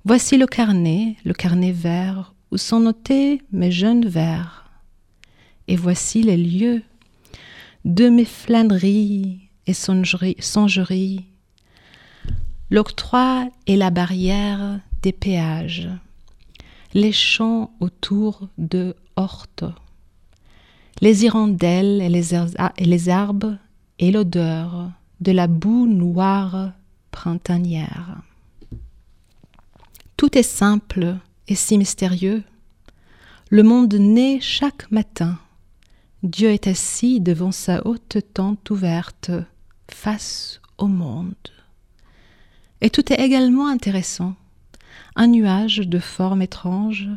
Voici 0.04 0.38
le 0.38 0.46
carnet, 0.46 1.16
le 1.24 1.34
carnet 1.34 1.72
vert, 1.72 2.34
où 2.52 2.56
sont 2.56 2.78
notés 2.78 3.42
mes 3.50 3.72
jeunes 3.72 4.06
vers. 4.06 4.70
Et 5.66 5.74
voici 5.74 6.22
les 6.22 6.36
lieux 6.36 6.82
de 7.84 8.08
mes 8.08 8.24
flâneries 8.24 9.49
et 9.70 10.36
songeries, 10.40 11.26
l'octroi 12.70 13.48
et 13.66 13.76
la 13.76 13.90
barrière 13.90 14.80
des 15.02 15.12
péages, 15.12 15.88
les 16.94 17.12
champs 17.12 17.70
autour 17.80 18.48
de 18.58 18.96
Horte, 19.16 19.64
les 21.00 21.24
hirondelles 21.24 22.00
et 22.00 22.08
les, 22.08 22.34
et 22.34 22.84
les 22.84 23.08
arbres 23.08 23.56
et 23.98 24.10
l'odeur 24.10 24.90
de 25.20 25.32
la 25.32 25.46
boue 25.46 25.86
noire 25.86 26.72
printanière. 27.10 28.22
Tout 30.16 30.36
est 30.36 30.42
simple 30.42 31.16
et 31.48 31.54
si 31.54 31.78
mystérieux. 31.78 32.42
Le 33.48 33.62
monde 33.62 33.94
naît 33.94 34.38
chaque 34.40 34.90
matin. 34.90 35.38
Dieu 36.22 36.50
est 36.50 36.66
assis 36.66 37.20
devant 37.20 37.52
sa 37.52 37.86
haute 37.86 38.18
tente 38.34 38.68
ouverte, 38.70 39.30
face 39.94 40.60
au 40.78 40.86
monde. 40.86 41.34
Et 42.80 42.90
tout 42.90 43.12
est 43.12 43.20
également 43.20 43.66
intéressant. 43.66 44.34
Un 45.16 45.26
nuage 45.26 45.78
de 45.78 45.98
forme 45.98 46.42
étrange, 46.42 47.08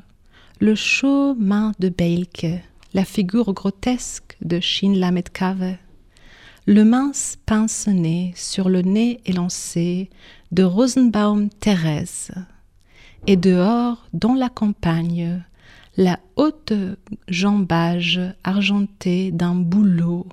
le 0.60 0.76
chaud 0.76 1.36
main 1.36 1.74
de 1.80 1.90
Beilke, 1.90 2.62
la 2.94 3.06
figure 3.06 3.54
grotesque 3.54 4.38
de 4.42 4.60
Shin 4.60 4.94
Lametkave, 4.96 5.78
le 6.66 6.86
mince 6.86 7.38
pince-nez 7.46 8.34
sur 8.36 8.70
le 8.70 8.82
nez 8.82 9.20
élancé 9.26 10.10
de 10.52 10.64
Rosenbaum 10.64 11.50
Thérèse, 11.50 12.32
et 13.28 13.36
dehors, 13.36 14.06
dans 14.14 14.34
la 14.34 14.50
campagne, 14.50 15.44
la 15.98 16.20
haute 16.36 16.74
jambage 17.28 18.20
argentée 18.44 19.32
d'un 19.32 19.56
bouleau, 19.56 20.28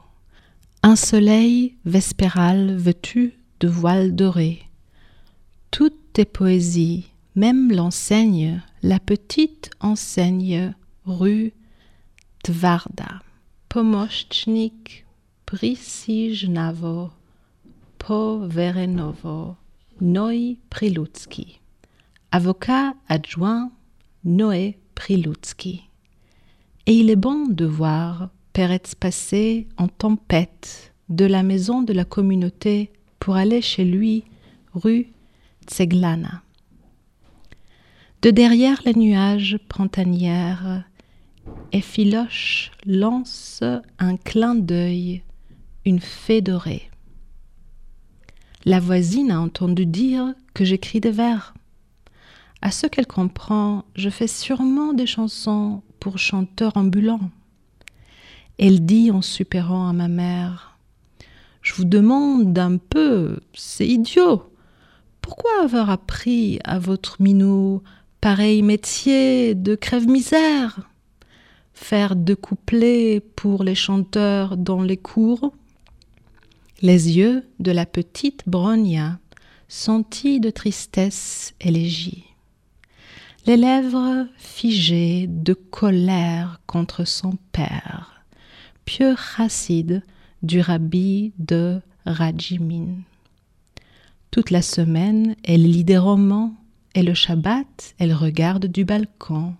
un 0.82 0.96
soleil 0.96 1.74
vespéral 1.84 2.74
vêtu 2.74 3.34
de 3.60 3.68
voiles 3.68 4.14
dorées. 4.14 4.62
Tout 5.70 5.92
est 6.16 6.24
poésie, 6.24 7.10
même 7.34 7.70
l'enseigne, 7.70 8.62
la 8.82 8.98
petite 8.98 9.70
enseigne 9.80 10.74
rue 11.04 11.52
Tvarda. 12.42 13.20
Pomoshchnik 13.68 15.04
Prisijnavo 15.44 17.10
Poverenovo 17.98 19.56
Noi 20.00 20.56
Prilutski. 20.70 21.60
Avocat 22.32 22.94
adjoint 23.08 23.70
Noé 24.24 24.78
Prilutski. 24.94 25.82
Et 26.86 26.94
il 26.94 27.10
est 27.10 27.16
bon 27.16 27.46
de 27.48 27.66
voir 27.66 28.30
Peretz 28.52 28.94
passer 28.94 29.68
en 29.76 29.88
tempête 29.88 30.92
de 31.08 31.24
la 31.24 31.42
maison 31.42 31.82
de 31.82 31.92
la 31.92 32.04
communauté 32.04 32.90
pour 33.18 33.36
aller 33.36 33.62
chez 33.62 33.84
lui 33.84 34.24
rue 34.74 35.08
Tseglana. 35.66 36.42
De 38.22 38.30
derrière 38.30 38.82
les 38.84 38.94
nuages 38.94 39.58
printanières, 39.68 40.84
Ephiloche 41.72 42.70
lance 42.84 43.62
un 43.98 44.16
clin 44.16 44.54
d'œil, 44.54 45.22
une 45.84 46.00
fée 46.00 46.42
dorée. 46.42 46.90
La 48.64 48.80
voisine 48.80 49.30
a 49.30 49.40
entendu 49.40 49.86
dire 49.86 50.34
que 50.52 50.64
j'écris 50.64 51.00
des 51.00 51.10
vers. 51.10 51.54
À 52.60 52.70
ce 52.70 52.86
qu'elle 52.86 53.06
comprend, 53.06 53.84
je 53.94 54.10
fais 54.10 54.26
sûrement 54.26 54.92
des 54.92 55.06
chansons 55.06 55.82
pour 55.98 56.18
chanteurs 56.18 56.76
ambulants. 56.76 57.30
Elle 58.62 58.84
dit 58.84 59.10
en 59.10 59.22
supérant 59.22 59.88
à 59.88 59.94
ma 59.94 60.08
mère 60.08 60.76
Je 61.62 61.72
vous 61.72 61.86
demande 61.86 62.58
un 62.58 62.76
peu, 62.76 63.40
c'est 63.54 63.88
idiot. 63.88 64.42
Pourquoi 65.22 65.50
avoir 65.62 65.88
appris 65.88 66.58
à 66.64 66.78
votre 66.78 67.22
minot 67.22 67.82
pareil 68.20 68.60
métier 68.60 69.54
de 69.54 69.74
crève-misère? 69.74 70.90
Faire 71.72 72.16
de 72.16 72.34
couplets 72.34 73.20
pour 73.34 73.64
les 73.64 73.74
chanteurs 73.74 74.58
dans 74.58 74.82
les 74.82 74.98
cours 74.98 75.54
Les 76.82 77.16
yeux 77.16 77.44
de 77.60 77.72
la 77.72 77.86
petite 77.86 78.42
Bronia 78.46 79.18
sentis 79.68 80.38
de 80.38 80.50
tristesse 80.50 81.54
élégie 81.62 82.24
les 83.46 83.56
lèvres 83.56 84.26
figées 84.36 85.26
de 85.26 85.54
colère 85.54 86.60
contre 86.66 87.06
son 87.06 87.38
père, 87.52 88.09
pieux 88.84 89.16
chassid 89.16 90.02
du 90.42 90.60
rabbi 90.60 91.32
de 91.38 91.80
Rajimin. 92.06 93.02
Toute 94.30 94.50
la 94.50 94.62
semaine, 94.62 95.36
elle 95.44 95.62
lit 95.62 95.84
des 95.84 95.98
romans, 95.98 96.54
et 96.94 97.02
le 97.02 97.14
Shabbat, 97.14 97.94
elle 97.98 98.12
regarde 98.12 98.66
du 98.66 98.84
balcon, 98.84 99.54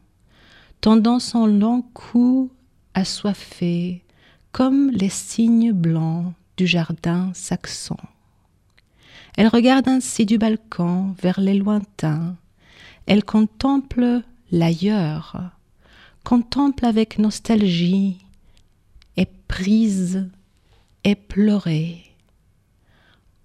tendant 0.80 1.18
son 1.18 1.46
long 1.46 1.83
cou 1.94 2.50
assoiffé 2.94 4.02
comme 4.52 4.90
les 4.90 5.09
cygnes 5.09 5.72
blancs 5.72 6.33
du 6.56 6.66
jardin 6.66 7.30
saxon. 7.35 7.96
Elle 9.37 9.48
regarde 9.48 9.88
ainsi 9.88 10.26
du 10.26 10.38
balcon 10.38 11.14
vers 11.22 11.40
les 11.40 11.54
lointains, 11.54 12.37
elle 13.06 13.24
contemple 13.24 14.22
l'ailleurs, 14.50 15.37
contemple 16.24 16.85
avec 16.85 17.18
nostalgie, 17.18 18.18
prise, 19.50 20.30
est 21.02 21.16
pleurée. 21.16 22.04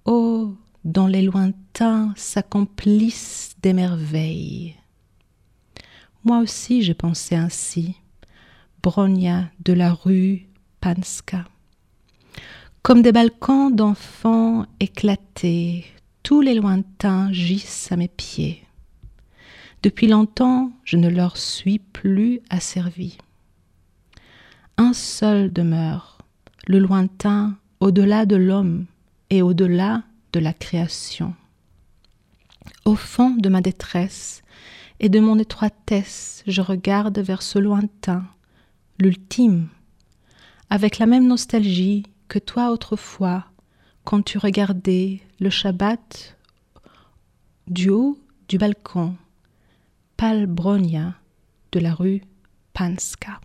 Ô 0.06 0.54
dans 0.84 1.08
les 1.08 1.24
lointains 1.24 2.14
s'accomplissent 2.16 3.56
des 3.64 3.74
merveilles. 3.74 4.76
Moi 6.24 6.42
aussi 6.42 6.84
j'ai 6.84 6.94
pensé 6.94 7.34
ainsi, 7.34 7.96
Bronia 8.84 9.50
de 9.64 9.74
la 9.74 9.94
rue 9.94 10.46
Panska. 10.80 11.46
Comme 12.84 13.02
des 13.02 13.12
balcons 13.12 13.72
d'enfants 13.72 14.68
éclatés, 14.80 15.86
tous 16.22 16.42
les 16.42 16.54
lointains 16.54 17.32
gissent 17.32 17.92
à 17.92 17.98
mes 17.98 18.10
pieds. 18.10 18.64
Depuis 19.82 20.06
longtemps, 20.06 20.72
je 20.84 20.98
ne 20.98 21.10
leur 21.10 21.36
suis 21.36 21.80
plus 21.80 22.42
asservi. 22.52 23.18
Un 24.78 24.92
seul 24.92 25.54
demeure, 25.54 26.18
le 26.68 26.80
lointain 26.80 27.58
au-delà 27.80 28.26
de 28.26 28.36
l'homme 28.36 28.86
et 29.30 29.42
au-delà 29.42 30.04
de 30.34 30.40
la 30.40 30.52
création. 30.54 31.34
Au 32.84 32.96
fond 32.96 33.32
de 33.32 33.48
ma 33.48 33.62
détresse 33.62 34.44
et 35.00 35.08
de 35.08 35.20
mon 35.20 35.40
étroitesse, 35.40 36.44
je 36.46 36.62
regarde 36.62 37.20
vers 37.20 37.42
ce 37.42 37.58
lointain, 37.58 38.26
l'ultime, 39.00 39.70
avec 40.70 41.00
la 41.00 41.06
même 41.06 41.28
nostalgie 41.28 42.04
que 42.28 42.40
toi 42.40 42.72
autrefois, 42.72 43.46
quand 44.04 44.24
tu 44.24 44.38
regardais 44.38 45.22
le 45.40 45.50
Shabbat 45.50 46.38
du 47.68 47.90
haut 47.90 48.20
du 48.50 48.58
balcon, 48.58 49.16
Palbronia 50.18 51.14
de 51.72 51.80
la 51.80 51.94
rue 51.94 52.22
Panska. 52.74 53.40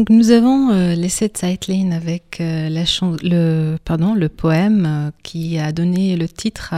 Donc 0.00 0.08
nous 0.08 0.30
avons 0.30 0.70
euh, 0.70 0.94
laissé 0.94 1.30
Zeitlin 1.30 1.90
avec 1.90 2.40
euh, 2.40 2.70
le, 2.70 4.28
poème 4.28 4.86
euh, 4.86 5.10
qui 5.22 5.58
a 5.58 5.72
donné 5.72 6.16
le 6.16 6.26
titre 6.26 6.72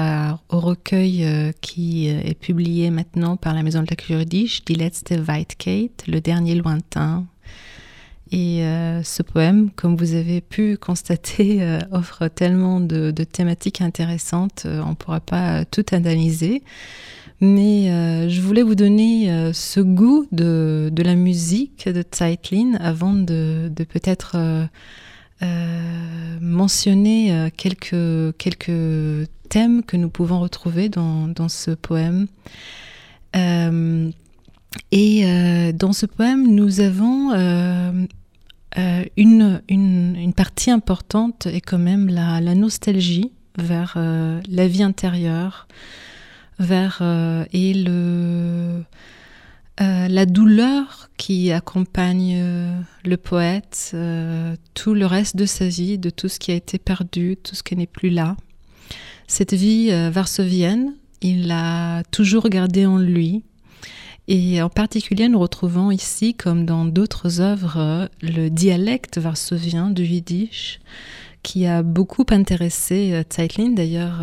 au 0.49 0.59
recueil 0.59 1.25
qui 1.61 2.09
est 2.09 2.37
publié 2.37 2.91
maintenant 2.91 3.37
par 3.37 3.55
la 3.55 3.63
Maison 3.63 3.83
de 3.83 3.87
la 3.89 3.95
Culture 3.95 4.27
Die 4.27 4.75
Letzte 4.75 5.13
Weitkate, 5.13 6.09
le 6.09 6.21
dernier 6.21 6.57
lointain. 6.57 7.25
Et 8.33 8.65
ce 9.05 9.23
poème, 9.23 9.71
comme 9.71 9.95
vous 9.95 10.15
avez 10.15 10.41
pu 10.41 10.77
constater, 10.77 11.79
offre 11.93 12.27
tellement 12.27 12.81
de 12.81 13.13
thématiques 13.23 13.83
intéressantes, 13.83 14.67
on 14.67 14.91
ne 14.91 14.95
pourra 14.95 15.21
pas 15.21 15.65
tout 15.65 15.85
analyser. 15.93 16.65
Mais 17.43 17.91
euh, 17.91 18.29
je 18.29 18.41
voulais 18.41 18.63
vous 18.63 18.77
donner 18.77 19.29
euh, 19.29 19.53
ce 19.53 19.81
goût 19.81 20.29
de, 20.31 20.91
de, 20.93 21.03
la 21.03 21.17
musique 21.17 21.89
de 21.89 22.05
Zeitlin 22.15 22.77
avant 22.79 23.15
de, 23.15 23.69
de 23.69 23.83
peut-être 23.83 24.37
euh, 24.37 24.65
mentionner 26.41 27.51
quelques, 27.57 28.37
quelques 28.39 29.29
thèmes 29.49 29.83
que 29.83 29.97
nous 29.97 30.09
pouvons 30.09 30.39
retrouver 30.39 30.89
dans, 30.89 31.27
dans 31.27 31.49
ce 31.49 31.73
poème. 31.73 32.29
et 34.93 35.73
dans 35.75 35.93
ce 35.93 36.07
poème, 36.07 36.47
nous 36.47 36.79
avons 36.79 37.33
une, 39.17 39.63
une, 39.69 40.33
partie 40.33 40.71
importante 40.71 41.47
est 41.47 41.61
quand 41.61 41.79
même 41.79 42.09
la 42.09 42.55
nostalgie 42.55 43.33
vers 43.59 43.97
la 43.97 44.69
vie 44.69 44.85
intérieure, 44.85 45.67
vers 46.63 47.03
et 47.53 47.75
le 47.75 48.83
euh, 49.81 50.07
la 50.07 50.27
douleur 50.27 51.09
qui 51.17 51.51
accompagne 51.51 52.35
euh, 52.37 52.81
le 53.07 53.17
poète 53.17 53.93
euh, 53.95 54.55
tout 54.75 54.93
le 54.93 55.07
reste 55.07 55.35
de 55.35 55.47
sa 55.47 55.67
vie, 55.67 55.97
de 55.97 56.11
tout 56.11 56.29
ce 56.29 56.39
qui 56.39 56.53
a 56.53 56.55
été 56.55 56.79
perdu, 56.79 57.39
tout 57.43 57.55
ce 57.55 57.63
qui 57.63 57.75
n'est 57.75 57.87
plus 57.87 58.11
là. 58.11 58.37
Cette 59.29 59.55
vie 59.55 59.91
varsovienne, 60.11 60.95
il 61.23 61.47
l'a 61.47 62.03
toujours 62.11 62.51
gardée 62.51 62.85
en 62.85 62.99
lui. 62.99 63.45
Et 64.29 64.61
en 64.61 64.69
particulier, 64.69 65.31
nous 65.31 65.39
retrouvons 65.39 65.91
ici, 65.91 66.35
comme 66.35 66.67
dans 66.67 66.85
d'autres 66.85 67.41
œuvres, 67.41 68.11
le 68.21 68.51
dialecte 68.51 69.17
varsovien 69.17 69.89
du 69.89 70.05
yiddish, 70.05 70.81
qui 71.43 71.67
a 71.67 71.83
beaucoup 71.83 72.25
intéressé 72.31 73.25
Zeitlin. 73.33 73.71
D'ailleurs, 73.71 74.23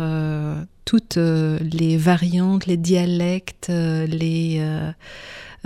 toutes 0.84 1.16
les 1.16 1.96
variantes, 1.96 2.66
les 2.66 2.76
dialectes, 2.76 3.68
les 3.68 4.60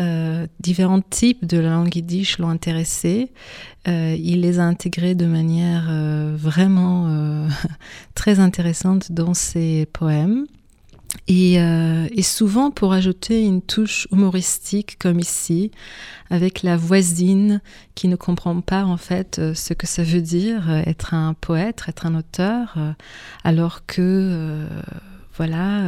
euh, 0.00 0.48
différents 0.58 1.00
types 1.00 1.46
de 1.46 1.58
langue 1.58 1.94
yiddish 1.94 2.38
l'ont 2.38 2.48
intéressé. 2.48 3.30
Euh, 3.86 4.16
il 4.18 4.40
les 4.40 4.58
a 4.58 4.64
intégrés 4.64 5.14
de 5.14 5.26
manière 5.26 5.86
euh, 5.88 6.34
vraiment 6.36 7.46
très 8.14 8.40
intéressante 8.40 9.12
dans 9.12 9.34
ses 9.34 9.86
poèmes. 9.92 10.46
Et, 11.26 11.54
et, 11.54 12.22
souvent 12.22 12.70
pour 12.70 12.92
ajouter 12.92 13.44
une 13.44 13.62
touche 13.62 14.06
humoristique 14.12 14.98
comme 14.98 15.18
ici, 15.18 15.70
avec 16.28 16.62
la 16.62 16.76
voisine 16.76 17.62
qui 17.94 18.08
ne 18.08 18.16
comprend 18.16 18.60
pas 18.60 18.84
en 18.84 18.98
fait 18.98 19.40
ce 19.54 19.72
que 19.72 19.86
ça 19.86 20.02
veut 20.02 20.20
dire 20.20 20.68
être 20.86 21.14
un 21.14 21.32
poète, 21.32 21.84
être 21.88 22.04
un 22.04 22.14
auteur, 22.14 22.76
alors 23.42 23.86
que 23.86 24.66
voilà 25.38 25.82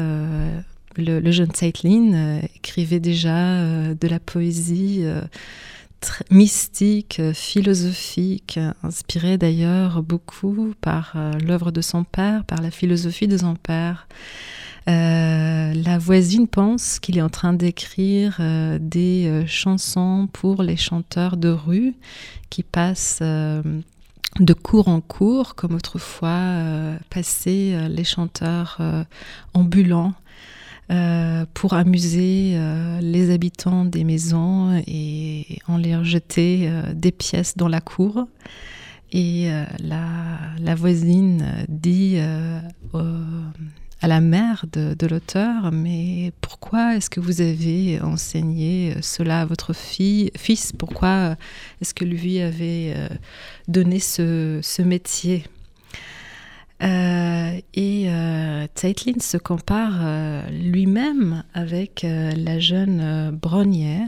le, 0.98 1.30
jeune 1.30 1.52
Zeitlin 1.54 2.12
euh, 2.12 2.40
écrivait 2.56 3.00
déjà 3.00 3.36
euh, 3.36 3.94
de 3.94 4.08
la 4.08 4.20
poésie 4.20 5.00
euh, 5.02 5.20
mystique, 6.30 7.20
philosophique, 7.32 8.60
inspirée 8.82 9.38
d'ailleurs 9.38 10.02
beaucoup 10.02 10.74
par 10.80 11.16
l'œuvre 11.44 11.72
de 11.72 11.80
son 11.80 12.04
père, 12.04 12.44
par 12.44 12.60
la 12.60 12.70
philosophie 12.70 13.26
de 13.26 13.38
son 13.38 13.56
père. 13.56 14.06
La 14.86 15.98
voisine 15.98 16.46
pense 16.46 16.98
qu'il 17.00 17.18
est 17.18 17.22
en 17.22 17.28
train 17.28 17.52
d'écrire 17.52 18.40
des 18.80 19.44
chansons 19.46 20.28
pour 20.32 20.62
les 20.62 20.76
chanteurs 20.76 21.36
de 21.36 21.48
rue 21.48 21.94
qui 22.50 22.62
passent 22.62 23.20
de 23.20 24.52
cours 24.52 24.88
en 24.88 25.00
cours, 25.00 25.54
comme 25.54 25.74
autrefois 25.74 26.60
passaient 27.10 27.88
les 27.88 28.04
chanteurs 28.04 28.78
ambulants 29.54 30.14
euh, 30.92 31.46
pour 31.52 31.74
amuser 31.74 32.52
euh, 32.54 33.00
les 33.00 33.34
habitants 33.34 33.84
des 33.84 34.04
maisons 34.04 34.80
et 34.86 35.58
en 35.66 35.78
leur 35.78 36.04
jeter 36.04 36.68
euh, 36.68 36.94
des 36.94 37.10
pièces 37.10 37.56
dans 37.56 37.66
la 37.66 37.80
cour. 37.80 38.28
Et 39.10 39.48
la, 39.78 40.74
voisine 40.74 41.64
dit 41.68 42.18
à 44.02 44.08
la 44.08 44.20
mère 44.20 44.66
de, 44.72 45.06
l'auteur, 45.06 45.72
mais 45.72 46.32
pourquoi 46.40 46.96
est-ce 46.96 47.08
que 47.08 47.20
vous 47.20 47.40
avez 47.40 48.00
enseigné 48.00 48.94
cela 49.00 49.40
à 49.40 49.44
votre 49.46 49.72
fille, 49.72 50.30
fils? 50.36 50.72
Pourquoi 50.72 51.36
est-ce 51.80 51.94
que 51.94 52.04
lui 52.04 52.40
avait 52.40 52.94
donné 53.68 53.98
ce 54.00 54.82
métier? 54.82 55.44
Euh, 56.82 57.58
et 57.72 58.10
euh, 58.10 58.66
se 58.76 59.38
compare 59.38 59.98
euh, 60.02 60.42
lui-même 60.50 61.42
avec 61.54 62.04
la 62.04 62.58
jeune 62.58 63.30
Bronier, 63.30 64.00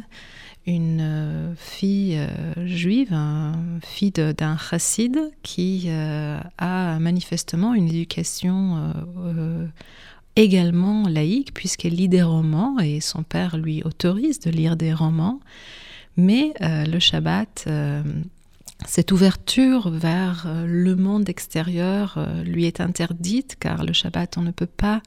une 0.68 1.54
fille 1.56 2.20
juive, 2.66 3.12
une 3.12 3.80
fille 3.82 4.12
d'un 4.12 4.56
chassid 4.56 5.18
qui 5.42 5.88
a 5.90 6.98
manifestement 7.00 7.74
une 7.74 7.88
éducation 7.88 8.92
également 10.36 11.08
laïque 11.08 11.54
puisqu'elle 11.54 11.94
lit 11.94 12.08
des 12.08 12.22
romans 12.22 12.78
et 12.78 13.00
son 13.00 13.22
père 13.22 13.56
lui 13.56 13.82
autorise 13.82 14.40
de 14.40 14.50
lire 14.50 14.76
des 14.76 14.92
romans. 14.92 15.40
Mais 16.16 16.52
le 16.60 16.98
Shabbat 16.98 17.66
cette 18.86 19.12
ouverture 19.12 19.90
vers 19.90 20.44
euh, 20.46 20.64
le 20.66 20.94
monde 20.94 21.28
extérieur 21.28 22.14
euh, 22.16 22.42
lui 22.44 22.64
est 22.64 22.80
interdite 22.80 23.56
car 23.58 23.84
le 23.84 23.92
Shabbat 23.92 24.38
on 24.38 24.42
ne 24.42 24.50
peut 24.50 24.66
pas 24.66 25.02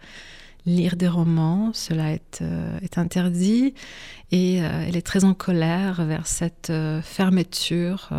lire 0.66 0.96
des 0.96 1.08
romans, 1.08 1.72
cela 1.74 2.12
est, 2.12 2.42
euh, 2.42 2.78
interdit 2.96 3.74
et 4.32 4.58
elle 4.58 4.96
est 4.96 5.06
très 5.06 5.26
en 5.26 5.34
colère 5.34 6.06
vers 6.06 6.26
cette 6.26 6.72
fermeture 7.04 8.10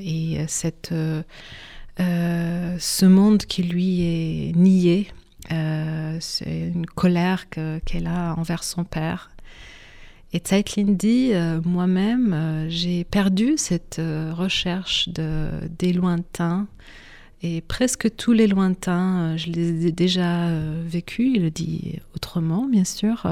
et 0.00 0.44
cette, 0.48 0.92
ce 1.98 3.04
monde 3.04 3.44
qui 3.44 3.62
lui 3.62 4.02
est 4.02 4.56
nié. 4.56 5.08
C'est 5.48 6.72
une 6.74 6.86
colère 6.86 7.48
qu'elle 7.48 8.08
a 8.08 8.34
envers 8.36 8.64
son 8.64 8.82
père 8.82 9.30
et 10.32 10.42
Zeitlin 10.44 10.92
dit, 10.92 11.30
euh, 11.32 11.60
moi-même, 11.64 12.32
euh, 12.34 12.66
j'ai 12.68 13.04
perdu 13.04 13.54
cette 13.56 13.98
euh, 14.00 14.32
recherche 14.34 15.08
de, 15.08 15.48
des 15.78 15.92
lointains. 15.92 16.66
Et 17.42 17.60
presque 17.60 18.14
tous 18.16 18.32
les 18.32 18.46
lointains, 18.46 19.36
je 19.36 19.50
les 19.50 19.86
ai 19.86 19.92
déjà 19.92 20.48
vécus, 20.84 21.32
il 21.34 21.42
le 21.42 21.50
dit 21.50 21.98
autrement, 22.14 22.66
bien 22.66 22.84
sûr. 22.84 23.26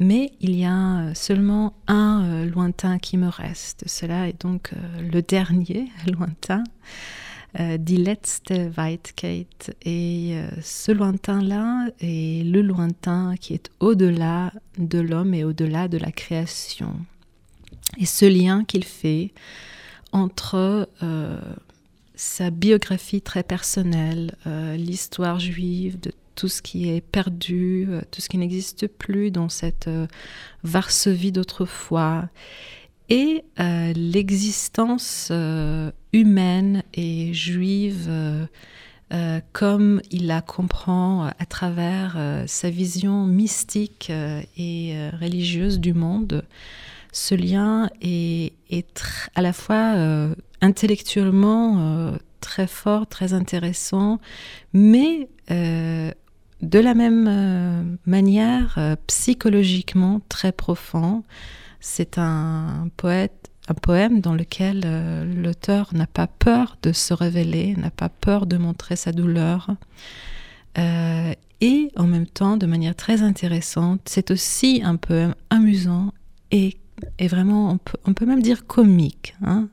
mais 0.00 0.32
il 0.40 0.56
y 0.56 0.64
a 0.64 1.14
seulement 1.14 1.74
un 1.86 2.44
lointain 2.44 2.98
qui 2.98 3.16
me 3.16 3.28
reste. 3.28 3.84
Cela 3.86 4.28
est 4.28 4.40
donc 4.42 4.72
le 5.00 5.22
dernier 5.22 5.88
lointain. 6.12 6.64
Euh, 7.60 7.78
die 7.78 7.98
letzte 7.98 8.52
Weitkeit. 8.76 9.76
Et 9.84 10.32
euh, 10.32 10.48
ce 10.60 10.90
lointain-là 10.90 11.86
est 12.00 12.44
le 12.44 12.62
lointain 12.62 13.36
qui 13.40 13.54
est 13.54 13.70
au-delà 13.78 14.52
de 14.76 14.98
l'homme 14.98 15.34
et 15.34 15.44
au-delà 15.44 15.86
de 15.86 15.96
la 15.96 16.10
création. 16.10 16.96
Et 17.98 18.06
ce 18.06 18.24
lien 18.24 18.64
qu'il 18.64 18.82
fait 18.82 19.30
entre 20.10 20.88
euh, 21.04 21.38
sa 22.24 22.50
biographie 22.50 23.20
très 23.22 23.42
personnelle, 23.42 24.34
l'histoire 24.76 25.38
juive 25.38 26.00
de 26.00 26.12
tout 26.34 26.48
ce 26.48 26.62
qui 26.62 26.88
est 26.88 27.00
perdu, 27.00 27.86
tout 28.10 28.20
ce 28.20 28.28
qui 28.28 28.38
n'existe 28.38 28.86
plus 28.88 29.30
dans 29.30 29.48
cette 29.48 29.88
Varsovie 30.62 31.32
d'autrefois, 31.32 32.28
et 33.08 33.44
euh, 33.60 33.92
l'existence 33.94 35.28
euh, 35.30 35.90
humaine 36.12 36.82
et 36.94 37.34
juive 37.34 38.08
euh, 38.08 39.40
comme 39.52 40.00
il 40.10 40.26
la 40.26 40.40
comprend 40.40 41.26
à 41.26 41.46
travers 41.46 42.16
sa 42.46 42.70
vision 42.70 43.26
mystique 43.26 44.10
et 44.10 44.96
religieuse 45.20 45.78
du 45.78 45.92
monde, 45.92 46.44
ce 47.12 47.36
lien 47.36 47.90
est, 48.00 48.54
à 49.36 49.42
la 49.42 49.52
fois 49.52 49.94
intellectuellement 50.64 52.12
très 52.40 52.66
fort, 52.66 53.06
très 53.06 53.34
intéressant, 53.34 54.18
mais 54.72 55.28
de 55.48 56.78
la 56.78 56.94
même 56.94 57.98
manière 58.06 58.96
psychologiquement 59.06 60.20
très 60.28 60.52
profond. 60.52 61.22
C'est 61.86 62.16
un 62.16 62.88
poète, 62.96 63.50
un 63.68 63.74
poème 63.74 64.22
dans 64.22 64.34
lequel 64.34 64.82
euh, 64.86 65.24
l'auteur 65.24 65.90
n'a 65.92 66.06
pas 66.06 66.26
peur 66.26 66.78
de 66.82 66.92
se 66.92 67.12
révéler, 67.12 67.74
n'a 67.76 67.90
pas 67.90 68.08
peur 68.08 68.46
de 68.46 68.56
montrer 68.56 68.96
sa 68.96 69.12
douleur. 69.12 69.68
Euh, 70.78 71.32
et 71.60 71.90
en 71.96 72.06
même 72.06 72.26
temps, 72.26 72.56
de 72.56 72.64
manière 72.64 72.94
très 72.94 73.22
intéressante, 73.22 74.00
c'est 74.06 74.30
aussi 74.30 74.82
un 74.84 74.96
poème 74.96 75.34
amusant 75.50 76.12
et, 76.50 76.78
vraiment, 77.20 77.78
on 78.06 78.12
peut, 78.14 78.26
même 78.26 78.42
dire 78.42 78.66
comique. 78.66 79.34
Hein. 79.42 79.68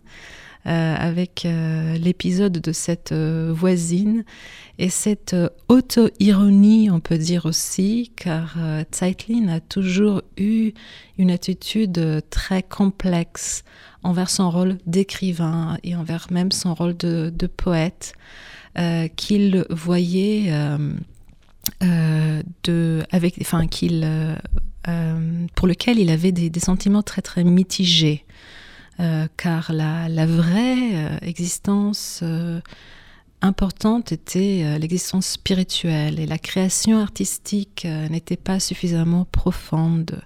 Euh, 0.68 0.96
avec 0.96 1.46
euh, 1.46 1.98
l'épisode 1.98 2.60
de 2.60 2.72
cette 2.72 3.14
euh, 3.14 3.52
voisine. 3.52 4.24
Et 4.78 4.90
cette 4.90 5.36
auto-ironie, 5.70 6.92
on 6.92 7.00
peut 7.00 7.18
dire 7.18 7.48
aussi, 7.48 8.12
car 8.16 8.58
Zeitlin 8.94 9.48
a 9.48 9.60
toujours 9.60 10.22
eu 10.38 10.74
une 11.18 11.32
attitude 11.32 12.24
très 12.30 12.62
complexe 12.62 13.64
envers 14.04 14.30
son 14.30 14.52
rôle 14.52 14.78
d'écrivain 14.86 15.80
et 15.84 15.96
envers 15.96 16.28
même 16.32 16.52
son 16.52 16.76
rôle 16.76 16.96
de, 16.98 17.48
poète, 17.48 18.14
qu'il 19.16 19.66
voyait 19.70 20.52
de, 21.82 23.04
avec, 23.12 23.38
enfin, 23.42 23.68
qu'il 23.68 24.38
pour 25.56 25.68
lequel 25.68 26.00
il 26.00 26.10
avait 26.10 26.32
des, 26.32 26.60
sentiments 26.60 27.04
très 27.04 27.22
très 27.22 27.44
mitigés, 27.44 28.26
car 29.38 29.74
la, 29.74 30.26
vraie 30.26 31.20
existence 31.22 32.24
importante 33.42 34.12
était 34.12 34.78
l'existence 34.78 35.28
spirituelle 35.28 36.20
et 36.20 36.28
la 36.28 36.38
création 36.38 37.00
artistique 37.00 37.88
n'était 38.10 38.38
pas 38.38 38.60
suffisamment 38.60 39.26
profonde. 39.26 40.22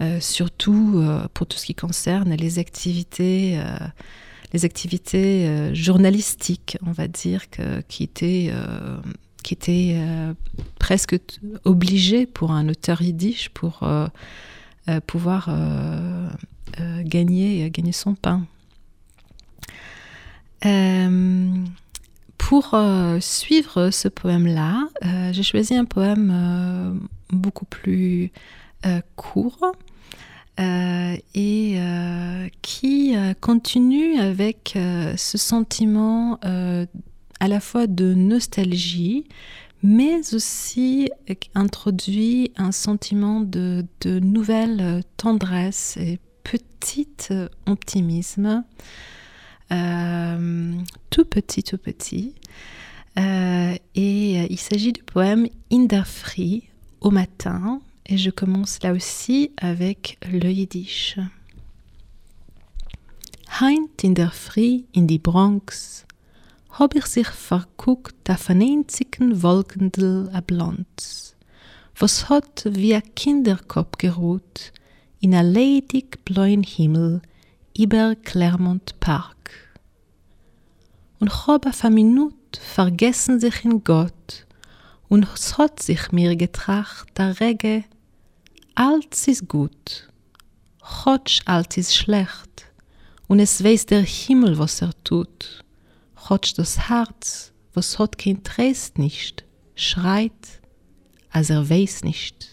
Euh, 0.00 0.18
surtout 0.18 0.94
euh, 0.96 1.26
pour 1.34 1.46
tout 1.46 1.58
ce 1.58 1.66
qui 1.66 1.74
concerne 1.74 2.32
les 2.32 2.58
activités, 2.58 3.58
euh, 4.54 5.74
journalistiques, 5.74 6.78
on 6.86 6.92
va 6.92 7.06
dire, 7.06 7.44
qui 7.86 8.02
étaient, 8.02 8.50
qui 9.42 9.54
étaient 9.54 9.96
presque 10.78 11.16
obligées 11.64 12.26
pour 12.26 12.50
un 12.52 12.68
auteur 12.68 13.02
yiddish 13.02 13.50
pour 13.50 13.86
pouvoir 15.06 15.50
gagner, 17.04 17.70
gagner 17.70 17.92
son 17.92 18.14
pain. 18.14 18.46
pour 22.38 22.76
suivre 23.20 23.90
ce 23.90 24.08
poème-là, 24.08 24.88
j'ai 25.32 25.42
choisi 25.42 25.74
un 25.74 25.84
poème 25.84 27.00
beaucoup 27.30 27.64
plus 27.64 28.32
court 29.16 29.72
euh, 30.60 31.16
et 31.34 31.76
euh, 31.76 32.48
qui 32.60 33.16
euh, 33.16 33.32
continue 33.40 34.18
avec 34.18 34.76
ce 35.16 35.38
sentiment 35.38 36.38
à 36.42 37.48
la 37.48 37.60
fois 37.60 37.86
de 37.86 38.12
nostalgie, 38.12 39.24
mais 39.82 40.34
aussi 40.34 41.08
introduit 41.54 42.52
un 42.56 42.72
sentiment 42.72 43.40
de, 43.40 43.86
nouvelle 44.04 45.02
tendresse 45.16 45.96
et 45.96 46.18
petit 46.42 47.08
optimisme, 47.66 48.64
tout 49.68 51.24
petit, 51.24 51.62
tout 51.62 51.78
petit. 51.78 52.34
et 53.16 54.46
il 54.50 54.58
s'agit 54.58 54.92
du 54.92 55.02
poème 55.02 55.46
In 55.72 55.84
der 55.84 56.06
Free, 56.06 56.64
au 57.00 57.10
matin, 57.10 57.80
et 58.06 58.18
je 58.18 58.30
commence 58.30 58.82
là 58.82 58.92
aussi 58.92 59.52
avec 59.56 60.18
le 60.30 60.50
Yiddish. 60.50 61.18
Heint 63.60 64.04
in 64.04 64.14
der 64.14 64.32
Früh 64.32 64.84
in 64.94 65.06
die 65.06 65.18
Bronx 65.18 66.06
hab 66.70 66.94
ich 66.94 67.06
sich 67.06 67.28
verguckt 67.28 68.30
auf 68.30 68.48
ein 68.48 68.62
einzigen 68.62 69.42
Wolkendl 69.42 70.30
a 70.32 70.40
Blonds, 70.40 71.36
was 71.98 72.28
hat 72.28 72.64
wie 72.64 72.94
a 72.94 73.00
Kinderkopf 73.00 73.98
geruht 73.98 74.72
in 75.20 75.34
a 75.34 75.42
ledig 75.42 76.24
blauen 76.24 76.62
Himmel 76.62 77.20
über 77.76 78.16
Claremont 78.16 78.98
Park. 79.00 79.50
Und 81.18 81.46
hab 81.46 81.66
auf 81.66 81.84
a 81.84 81.90
Minut 81.90 82.34
vergessen 82.56 83.38
sich 83.38 83.64
in 83.64 83.84
Gott 83.84 84.46
und 85.10 85.28
es 85.34 85.58
hat 85.58 85.82
sich 85.82 86.10
mir 86.10 86.36
getracht, 86.36 87.08
der 87.18 87.38
Rege 87.38 87.84
Alles 88.74 89.28
ist 89.28 89.46
gut, 89.46 90.08
Chotsch 90.80 91.42
alt 91.44 91.76
ist 91.76 91.94
schlecht, 91.94 92.72
und 93.28 93.40
es 93.40 93.62
weiß 93.62 93.86
der 93.86 94.02
Himmel, 94.02 94.58
was 94.58 94.80
er 94.80 94.92
tut. 95.04 95.62
Chotsch 96.14 96.54
das 96.56 96.88
Herz, 96.88 97.52
was 97.74 97.98
hat 97.98 98.16
kein 98.16 98.42
Trest 98.42 98.96
nicht, 98.96 99.44
schreit, 99.74 100.62
als 101.30 101.50
er 101.50 101.68
weiß 101.68 102.04
nicht. 102.04 102.49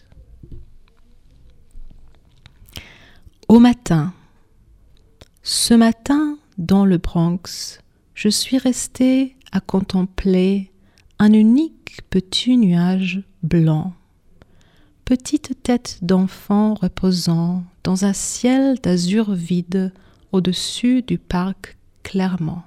Au 3.50 3.60
matin, 3.60 4.14
ce 5.42 5.74
matin, 5.74 6.38
dans 6.58 6.84
le 6.84 6.98
Bronx, 6.98 7.80
je 8.14 8.28
suis 8.28 8.58
resté 8.58 9.38
à 9.54 9.62
contempler 9.62 10.70
un 11.18 11.32
unique 11.32 12.02
petit 12.10 12.58
nuage 12.58 13.24
blanc. 13.44 13.94
Petite 15.06 15.64
tête 15.64 16.00
d'enfant 16.02 16.74
reposant 16.74 17.64
dans 17.86 18.04
un 18.04 18.12
ciel 18.12 18.80
d'azur 18.84 19.34
vide 19.34 19.94
au-dessus 20.34 21.02
du 21.02 21.18
parc 21.18 21.78
Clermont. 22.04 22.64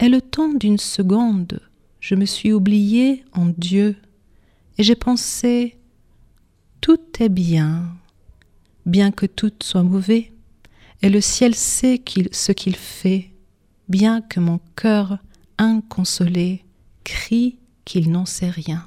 Et 0.00 0.08
le 0.08 0.22
temps 0.22 0.54
d'une 0.54 0.78
seconde, 0.78 1.60
je 2.00 2.14
me 2.14 2.24
suis 2.24 2.54
oublié 2.54 3.26
en 3.34 3.52
Dieu 3.58 3.94
et 4.78 4.82
j'ai 4.82 4.96
pensé 4.96 5.76
tout 6.80 6.98
est 7.20 7.28
bien, 7.28 7.94
bien 8.86 9.10
que 9.10 9.26
tout 9.26 9.52
soit 9.62 9.82
mauvais, 9.82 10.32
et 11.02 11.08
le 11.08 11.20
ciel 11.20 11.54
sait 11.54 12.00
ce 12.32 12.52
qu'il 12.52 12.76
fait, 12.76 13.30
bien 13.88 14.20
que 14.20 14.40
mon 14.40 14.60
cœur 14.76 15.18
inconsolé 15.58 16.64
crie 17.04 17.58
qu'il 17.84 18.10
n'en 18.10 18.26
sait 18.26 18.50
rien. 18.50 18.86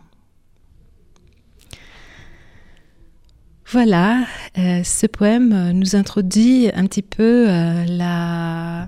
Voilà, 3.68 4.26
euh, 4.58 4.84
ce 4.84 5.08
poème 5.08 5.72
nous 5.72 5.96
introduit 5.96 6.70
un 6.74 6.86
petit 6.86 7.02
peu 7.02 7.50
euh, 7.50 7.84
la 7.86 8.88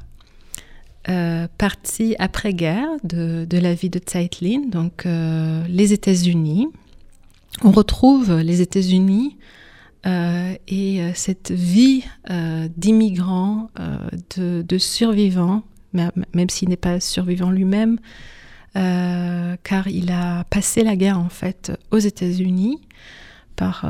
euh, 1.10 1.47
partie 1.58 2.16
après-guerre 2.20 2.88
de, 3.03 3.47
la 3.51 3.74
vie 3.74 3.89
de 3.89 3.99
Zeitlin, 4.08 4.68
donc 4.70 5.05
les 5.05 5.93
États-Unis. 5.93 6.68
On 7.64 7.72
retrouve 7.72 8.39
les 8.39 8.62
États-Unis 8.62 9.36
et 10.05 11.01
cette 11.15 11.51
vie 11.51 12.05
d'immigrant, 12.77 13.69
de, 14.35 14.61
de, 14.61 14.77
survivant, 14.77 15.63
même 15.93 16.49
s'il 16.49 16.69
n'est 16.69 16.77
pas 16.77 16.99
survivant 16.99 17.49
lui-même, 17.49 17.99
car 18.73 19.87
il 19.87 20.11
a 20.11 20.43
passé 20.45 20.83
la 20.83 20.95
guerre 20.95 21.19
en 21.19 21.29
fait 21.29 21.71
aux 21.91 21.99
États-Unis 21.99 22.79
par 23.55 23.85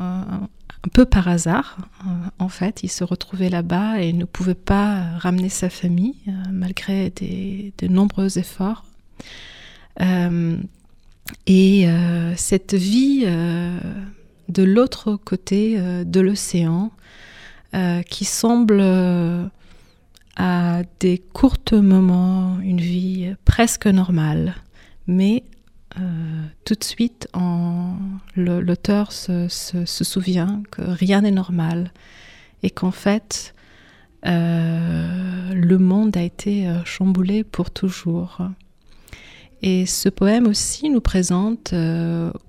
un, 0.00 0.48
peu 0.92 1.04
par 1.04 1.28
hasard. 1.28 1.78
Euh, 2.06 2.10
en 2.38 2.48
fait, 2.48 2.82
il 2.82 2.88
se 2.88 3.04
retrouvait 3.04 3.50
là-bas 3.50 4.00
et 4.00 4.12
ne 4.12 4.24
pouvait 4.24 4.54
pas 4.54 5.02
ramener 5.18 5.48
sa 5.48 5.68
famille 5.68 6.16
euh, 6.28 6.32
malgré 6.52 7.10
de 7.10 7.86
nombreux 7.86 8.38
efforts. 8.38 8.84
Euh, 10.00 10.56
et 11.46 11.86
cette 12.36 12.74
vie 12.74 13.24
de 14.50 14.62
l'autre 14.62 15.16
côté 15.16 15.78
de 15.78 16.20
l'océan, 16.20 16.90
qui 18.08 18.24
semble 18.24 18.82
à 20.36 20.82
des 21.00 21.18
courts 21.32 21.58
moments 21.72 22.58
une 22.62 22.80
vie 22.80 23.34
presque 23.44 23.86
normale, 23.86 24.54
mais 25.06 25.44
euh, 25.98 26.46
tout 26.64 26.74
de 26.74 26.84
suite, 26.84 27.28
l'auteur 28.36 29.12
se, 29.12 29.48
souvient 29.48 30.62
que 30.70 30.82
rien 30.82 31.22
n'est 31.22 31.30
normal 31.30 31.92
et 32.62 32.70
qu'en 32.70 32.90
fait, 32.90 33.54
euh, 34.26 35.52
le 35.52 35.78
monde 35.78 36.16
a 36.16 36.22
été 36.22 36.68
euh, 36.68 36.84
chamboulé 36.84 37.42
pour 37.42 37.70
toujours. 37.70 38.38
Et 39.62 39.84
ce 39.84 40.08
poème 40.08 40.46
aussi 40.46 40.88
nous 40.88 41.00
présente 41.02 41.74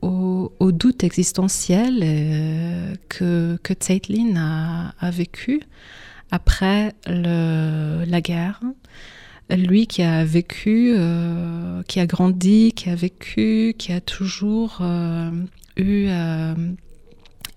au, 0.02 0.72
doute 0.72 1.04
existentiel 1.04 2.00
que, 3.10 3.58
que 3.62 3.74
Zeitlin 3.82 4.94
a, 5.00 5.12
vécu 5.12 5.62
après 6.32 6.94
la 7.06 8.22
guerre. 8.22 8.62
Lui 9.56 9.86
qui 9.86 10.02
a 10.02 10.24
vécu, 10.24 10.94
euh, 10.96 11.84
qui 11.84 12.00
a 12.00 12.06
grandi, 12.06 12.72
qui 12.74 12.90
a 12.90 12.96
vécu, 12.96 13.76
qui 13.78 13.92
a 13.92 14.00
toujours 14.00 14.78
euh, 14.80 15.30
eu 15.76 16.06
euh, 16.08 16.56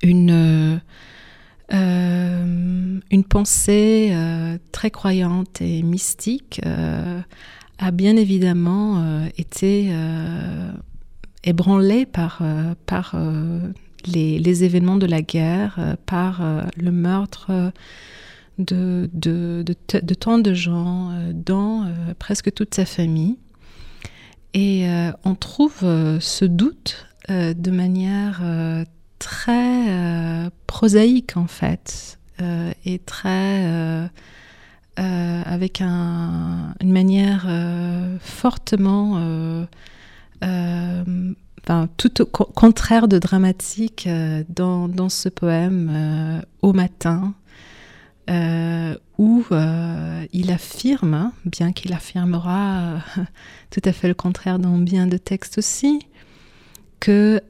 une, 0.03 0.81
une 1.71 3.25
pensée 3.29 4.13
très 4.73 4.91
croyante 4.91 5.61
et 5.61 5.83
mystique, 5.83 6.61
a 7.79 7.91
bien 7.91 8.16
évidemment 8.16 9.27
été 9.37 9.93
ébranlé 11.43 12.07
par, 12.07 12.43
par 12.87 13.16
les, 14.07 14.64
événements 14.64 14.97
de 14.97 15.07
la 15.07 15.22
guerre, 15.22 15.97
par 16.07 16.43
le 16.77 16.91
meurtre 16.91 17.72
de, 18.59 19.11
de, 19.12 19.64
de, 19.64 20.14
tant 20.14 20.39
de 20.39 20.55
gens 20.55 21.11
euh, 21.11 21.33
dans 21.35 21.85
euh, 21.85 22.14
presque 22.18 22.53
toute 22.53 22.75
sa 22.75 22.85
famille. 22.85 23.37
Et 24.53 24.89
euh, 24.89 25.11
on 25.25 25.35
trouve 25.35 25.81
ce 26.20 26.45
doute 26.45 27.09
de 27.29 27.70
manière 27.70 28.43
très 29.18 30.51
prosaïque 30.66 31.37
en 31.37 31.47
fait, 31.47 32.18
et 32.85 32.99
très 33.01 34.09
avec 34.97 35.80
un, 35.80 36.74
une 36.80 36.92
manière 36.92 37.47
fortement 38.20 39.66
enfin, 40.42 41.88
tout 41.97 42.22
au 42.22 42.26
contraire 42.26 43.09
de 43.09 43.18
dramatique 43.18 44.09
dans, 44.49 45.09
ce 45.09 45.28
poème 45.28 46.42
au 46.62 46.72
matin, 46.72 47.34
où 49.18 49.45
il 50.32 50.51
affirme, 50.51 51.32
bien 51.45 51.72
qu'il 51.72 51.92
affirmera 51.92 52.99
tout 53.70 53.82
à 53.84 53.92
fait 53.92 54.09
le 54.09 54.14
contraire 54.14 54.59
dans 54.59 54.78
bien 54.78 55.07
de 55.07 55.16
textes 55.16 55.59
aussi, 55.59 56.01
que 57.01 57.40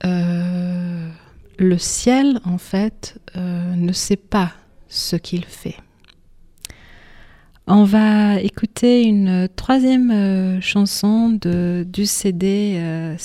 le 1.59 1.79
ciel, 1.79 2.41
en 2.45 2.59
fait, 2.59 3.19
ne 3.37 3.93
sait 3.93 4.17
pas 4.17 4.53
ce 4.89 5.17
qu'il 5.17 5.45
fait. 5.45 5.77
On 7.67 7.85
va 7.85 8.41
écouter 8.43 9.05
une 9.05 9.49
troisième 9.57 10.11
euh, 10.11 10.61
chanson 10.61 11.31
de, 11.31 11.87
du 11.89 12.05
CD 12.05 12.75
euh. 12.77 13.17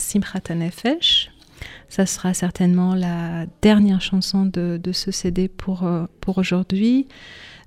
Ça 1.90 2.06
sera 2.06 2.34
certainement 2.34 2.96
la 2.96 3.48
dernière 3.62 4.00
chanson 4.00 4.46
de, 4.46 4.80
ce 4.94 5.12
CD 5.12 5.52
euh, 5.84 6.08
pour 6.22 6.38
aujourd'hui, 6.38 7.08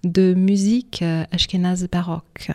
de 0.03 0.33
musique 0.33 1.05
ashkenaz 1.31 1.87
baroque. 1.93 2.51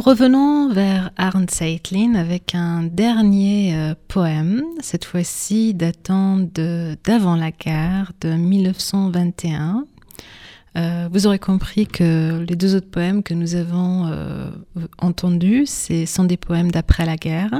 Revenons 0.00 0.72
vers 0.72 1.10
Arne 1.16 1.48
Seitlin 1.48 2.14
avec 2.14 2.54
un 2.54 2.82
dernier 2.84 3.74
euh, 3.74 3.94
poème, 4.08 4.62
cette 4.80 5.04
fois-ci 5.04 5.74
datant 5.74 6.38
d'avant 6.38 7.36
la 7.36 7.50
guerre, 7.50 8.12
de 8.20 8.30
1921. 8.30 9.84
Euh, 10.76 11.08
vous 11.10 11.26
aurez 11.26 11.40
compris 11.40 11.86
que 11.86 12.44
les 12.48 12.54
deux 12.54 12.76
autres 12.76 12.90
poèmes 12.90 13.22
que 13.22 13.34
nous 13.34 13.56
avons 13.56 14.06
euh, 14.06 14.50
entendus 14.98 15.66
sont 16.06 16.24
des 16.24 16.36
poèmes 16.36 16.70
d'après 16.70 17.04
la 17.04 17.16
guerre. 17.16 17.54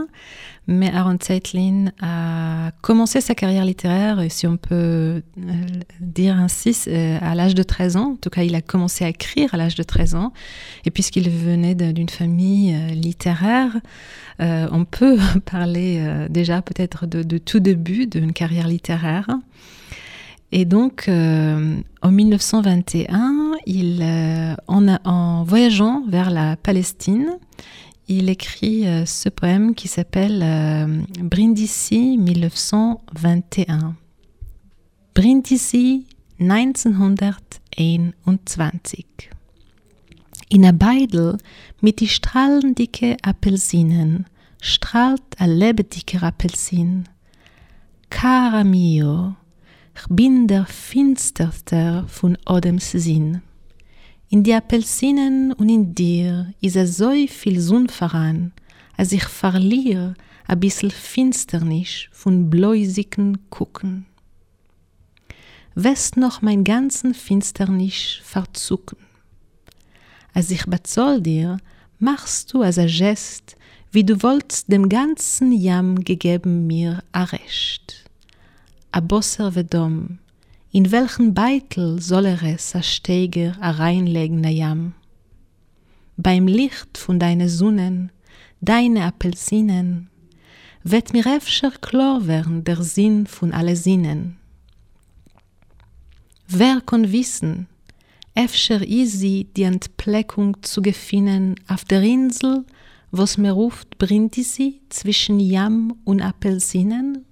Mais 0.69 0.95
Aaron 0.95 1.19
Zeitlin 1.21 1.87
a 2.01 2.71
commencé 2.81 3.21
sa 3.21 3.35
carrière 3.35 3.65
littéraire, 3.65 4.23
si 4.29 4.47
on 4.47 4.57
peut 4.57 4.77
euh, 4.77 5.23
dire 6.01 6.37
ainsi, 6.37 6.89
à 7.21 7.35
l'âge 7.35 7.57
de 7.57 7.65
13 7.65 7.97
ans. 7.97 8.13
En 8.13 8.17
tout 8.17 8.31
cas, 8.31 8.45
il 8.45 8.55
a 8.55 8.61
commencé 8.61 9.05
à 9.05 9.09
écrire 9.09 9.53
à 9.53 9.57
l'âge 9.57 9.75
de 9.75 9.83
13 9.83 10.15
ans. 10.15 10.33
Et 10.85 10.93
puisqu'il 10.93 11.29
venait 11.29 11.75
d'une 11.75 12.09
famille 12.09 12.77
littéraire, 12.93 13.81
on 14.39 14.85
peut 14.85 15.19
parler 15.45 16.27
déjà 16.31 16.63
peut-être 16.63 17.07
de, 17.07 17.39
tout 17.39 17.59
début 17.59 18.07
d'une 18.07 18.33
carrière 18.33 18.69
littéraire. 18.69 19.29
Et 20.53 20.65
donc, 20.65 21.09
en 21.09 22.11
1921, 22.11 23.53
il, 23.67 24.03
en, 24.67 24.89
en, 25.05 25.45
voyageant 25.45 26.03
vers 26.09 26.31
la 26.31 26.57
Palestine, 26.57 27.39
il 28.13 28.29
écrit 28.29 28.87
euh, 28.89 29.07
ce 29.07 29.29
poème 29.29 29.77
qui 29.77 29.87
s'appelle 29.87 30.41
euh, 30.43 31.01
Brindisi 31.21 32.19
1921. 32.19 33.95
Brindisi 35.15 36.07
1921. 36.41 38.11
In 40.53 40.65
a 40.65 40.73
Beidel 40.73 41.37
mit 41.81 42.01
die 42.01 42.09
strahlendicke 42.09 43.17
Apelsinen 43.23 44.27
strahlt 44.61 45.37
a 45.39 45.47
lebendiger. 45.47 46.33
Cara 48.11 48.65
mio, 48.65 49.37
ich 50.01 50.07
bin 50.09 50.47
der 50.47 50.65
finsterster 50.65 52.07
von 52.09 52.39
Odems 52.47 52.93
Sinn. 52.93 53.43
In 54.31 54.43
die 54.43 54.55
Apelsinen 54.55 55.53
und 55.53 55.69
in 55.69 55.95
dir 55.95 56.55
is 56.63 56.77
a 56.77 56.87
so 56.87 57.13
viel 57.27 57.61
Sonn 57.61 57.89
voran, 57.89 58.53
als 58.97 59.13
ich 59.13 59.25
verliere 59.25 60.15
a 60.47 60.55
bissel 60.55 60.91
Finsternis 60.91 62.07
von 62.13 62.49
bläusigen 62.49 63.51
Gucken. 63.51 64.07
West 65.75 66.17
noch 66.17 66.41
mein 66.41 66.65
ganzen 66.65 67.13
Finsternis 67.13 68.21
verzucken. 68.23 68.99
Als 70.33 70.51
ich 70.51 70.65
bezoll 70.65 71.21
dir, 71.21 71.59
machst 71.99 72.55
du 72.55 72.63
as 72.63 72.79
a 72.79 72.87
Gest, 72.87 73.57
wie 73.93 74.05
du 74.05 74.23
wolltst 74.23 74.73
dem 74.73 74.89
ganzen 74.89 75.53
Jam 75.53 75.97
gegeben 76.05 76.67
mir 76.67 77.03
a 77.13 77.25
Recht. 77.25 78.10
Bosser 78.99 79.55
vedom, 79.55 80.19
In 80.73 80.91
welchen 80.93 81.35
Beitel 81.35 82.01
soll 82.01 82.27
er 82.27 82.43
es, 82.43 82.75
a 82.75 82.83
Steiger, 82.83 83.57
a 83.61 83.71
reinlegen, 83.71 84.41
na 84.41 84.51
jam? 84.51 84.95
Beim 86.17 86.47
Licht 86.47 86.99
von 86.99 87.19
deine 87.19 87.49
Sonnen, 87.49 88.13
deine 88.61 89.05
Apelsinen, 89.05 90.11
wird 90.85 91.13
mir 91.13 91.27
öfter 91.27 91.73
klar 91.73 92.27
werden 92.27 92.65
der 92.65 92.83
Sinn 92.83 93.27
von 93.27 93.53
alle 93.53 93.75
Sinnen. 93.75 94.37
Wer 96.47 96.81
kann 96.81 97.11
wissen, 97.11 97.67
öfter 98.35 98.83
easy 98.87 99.49
die 99.57 99.65
Entpleckung 99.65 100.63
zu 100.63 100.83
gefinnen 100.83 101.57
auf 101.69 101.85
der 101.85 102.03
Insel, 102.03 102.65
was 103.11 103.39
mir 103.39 103.53
ruft 103.53 103.99
Brindisi 103.99 104.81
zwischen 104.89 105.41
Jam 105.41 105.97
und 106.05 106.23
Apelsinen? 106.23 107.25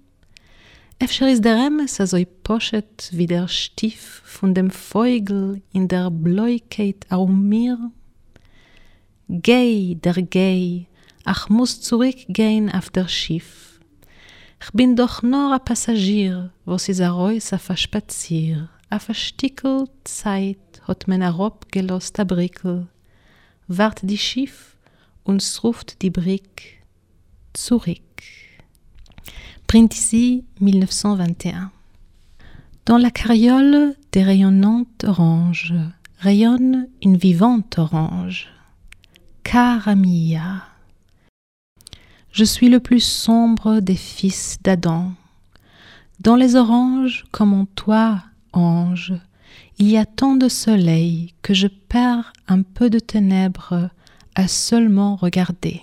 Efter 1.00 1.30
ist 1.30 1.44
der 1.44 1.54
Remes 1.54 2.00
also 2.00 2.18
poschet 2.42 3.10
wie 3.12 3.28
der 3.28 3.46
Stief 3.46 4.20
von 4.24 4.52
dem 4.52 4.68
Vogel 4.68 5.62
in 5.72 5.86
der 5.86 6.10
Bläukeit 6.10 7.06
um 7.12 7.48
mir? 7.48 7.92
Geh, 9.28 9.94
der 9.94 10.14
Geh, 10.14 10.86
ach 11.24 11.48
muss 11.48 11.80
zurückgehen 11.82 12.68
auf 12.68 12.90
der 12.90 13.06
Schiff. 13.06 13.78
Ich 14.60 14.72
bin 14.72 14.96
doch 14.96 15.22
nur 15.22 15.52
ein 15.52 15.64
Passagier, 15.64 16.52
was 16.64 16.88
ist 16.88 17.00
a 17.00 17.10
Reus 17.10 17.52
auf 17.52 17.70
a 17.70 17.76
Spazier. 17.76 18.68
Auf 18.90 19.08
a 19.08 19.14
Stickel 19.14 19.88
Zeit 20.02 20.82
hat 20.82 21.06
man 21.06 21.22
a 21.22 21.30
Rob 21.30 21.70
gelost 21.70 22.18
a 22.18 22.24
Brickel. 22.24 22.88
Wart 23.68 24.00
die 24.02 24.18
Schiff 24.18 24.76
und 25.22 25.44
ruft 25.62 26.02
die 26.02 26.10
Brick 26.10 26.82
zurück. 27.52 28.07
Brindisi 29.70 30.44
1921 30.62 31.70
Dans 32.86 32.96
la 32.96 33.10
carriole 33.10 33.94
des 34.12 34.22
rayonnantes 34.22 35.04
oranges 35.04 35.74
rayonne 36.20 36.88
une 37.02 37.18
vivante 37.18 37.78
orange. 37.78 38.48
Cara 39.44 39.94
mia. 39.94 40.64
Je 42.32 42.44
suis 42.44 42.70
le 42.70 42.80
plus 42.80 43.04
sombre 43.04 43.80
des 43.80 43.94
fils 43.94 44.56
d'Adam. 44.64 45.12
Dans 46.20 46.36
les 46.36 46.56
oranges, 46.56 47.26
comme 47.30 47.52
en 47.52 47.66
toi, 47.66 48.22
ange, 48.54 49.12
il 49.78 49.90
y 49.90 49.98
a 49.98 50.06
tant 50.06 50.36
de 50.36 50.48
soleil 50.48 51.34
que 51.42 51.52
je 51.52 51.66
perds 51.66 52.32
un 52.46 52.62
peu 52.62 52.88
de 52.88 53.00
ténèbres 53.00 53.90
à 54.34 54.48
seulement 54.48 55.14
regarder. 55.16 55.82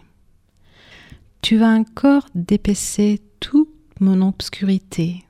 Tu 1.43 1.61
as 1.61 1.69
encore 1.69 2.25
d'épaisser 2.33 3.21
toute 3.39 3.74
mon 3.99 4.21
obscurité. 4.27 5.23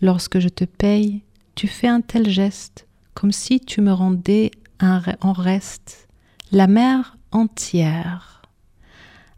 Lorsque 0.00 0.38
je 0.38 0.48
te 0.48 0.64
paye, 0.64 1.22
tu 1.54 1.68
fais 1.68 1.88
un 1.88 2.00
tel 2.00 2.28
geste, 2.28 2.86
comme 3.14 3.32
si 3.32 3.60
tu 3.60 3.80
me 3.80 3.92
rendais 3.92 4.50
en 4.80 5.32
reste 5.32 6.08
la 6.50 6.66
mer 6.66 7.16
entière. 7.30 8.42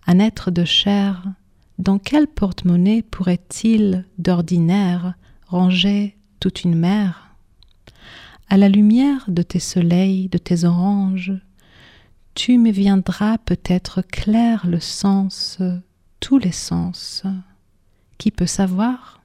Un 0.06 0.18
être 0.18 0.50
de 0.50 0.64
chair, 0.64 1.22
dans 1.78 1.98
quel 1.98 2.26
porte-monnaie 2.26 3.02
pourrait-il 3.02 4.04
d'ordinaire 4.18 5.14
ranger 5.46 6.16
toute 6.40 6.64
une 6.64 6.76
mer? 6.76 7.34
À 8.48 8.56
la 8.56 8.68
lumière 8.68 9.24
de 9.28 9.42
tes 9.42 9.60
soleils, 9.60 10.28
de 10.28 10.38
tes 10.38 10.64
oranges, 10.64 11.32
tu 12.34 12.58
me 12.58 12.70
viendras 12.70 13.38
peut-être 13.38 14.02
clair 14.02 14.66
le 14.66 14.80
sens, 14.80 15.58
tous 16.20 16.38
les 16.38 16.52
sens. 16.52 17.22
Qui 18.18 18.30
peut 18.30 18.46
savoir? 18.46 19.22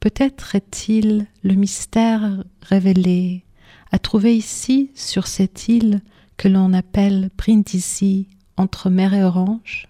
Peut-être 0.00 0.54
est-il 0.54 1.26
le 1.42 1.54
mystère 1.54 2.44
révélé 2.62 3.44
à 3.92 3.98
trouver 3.98 4.36
ici, 4.36 4.90
sur 4.94 5.26
cette 5.26 5.68
île 5.68 6.00
que 6.36 6.48
l'on 6.48 6.72
appelle 6.72 7.30
Brindisi, 7.36 8.28
entre 8.56 8.90
mer 8.90 9.14
et 9.14 9.22
orange? 9.22 9.88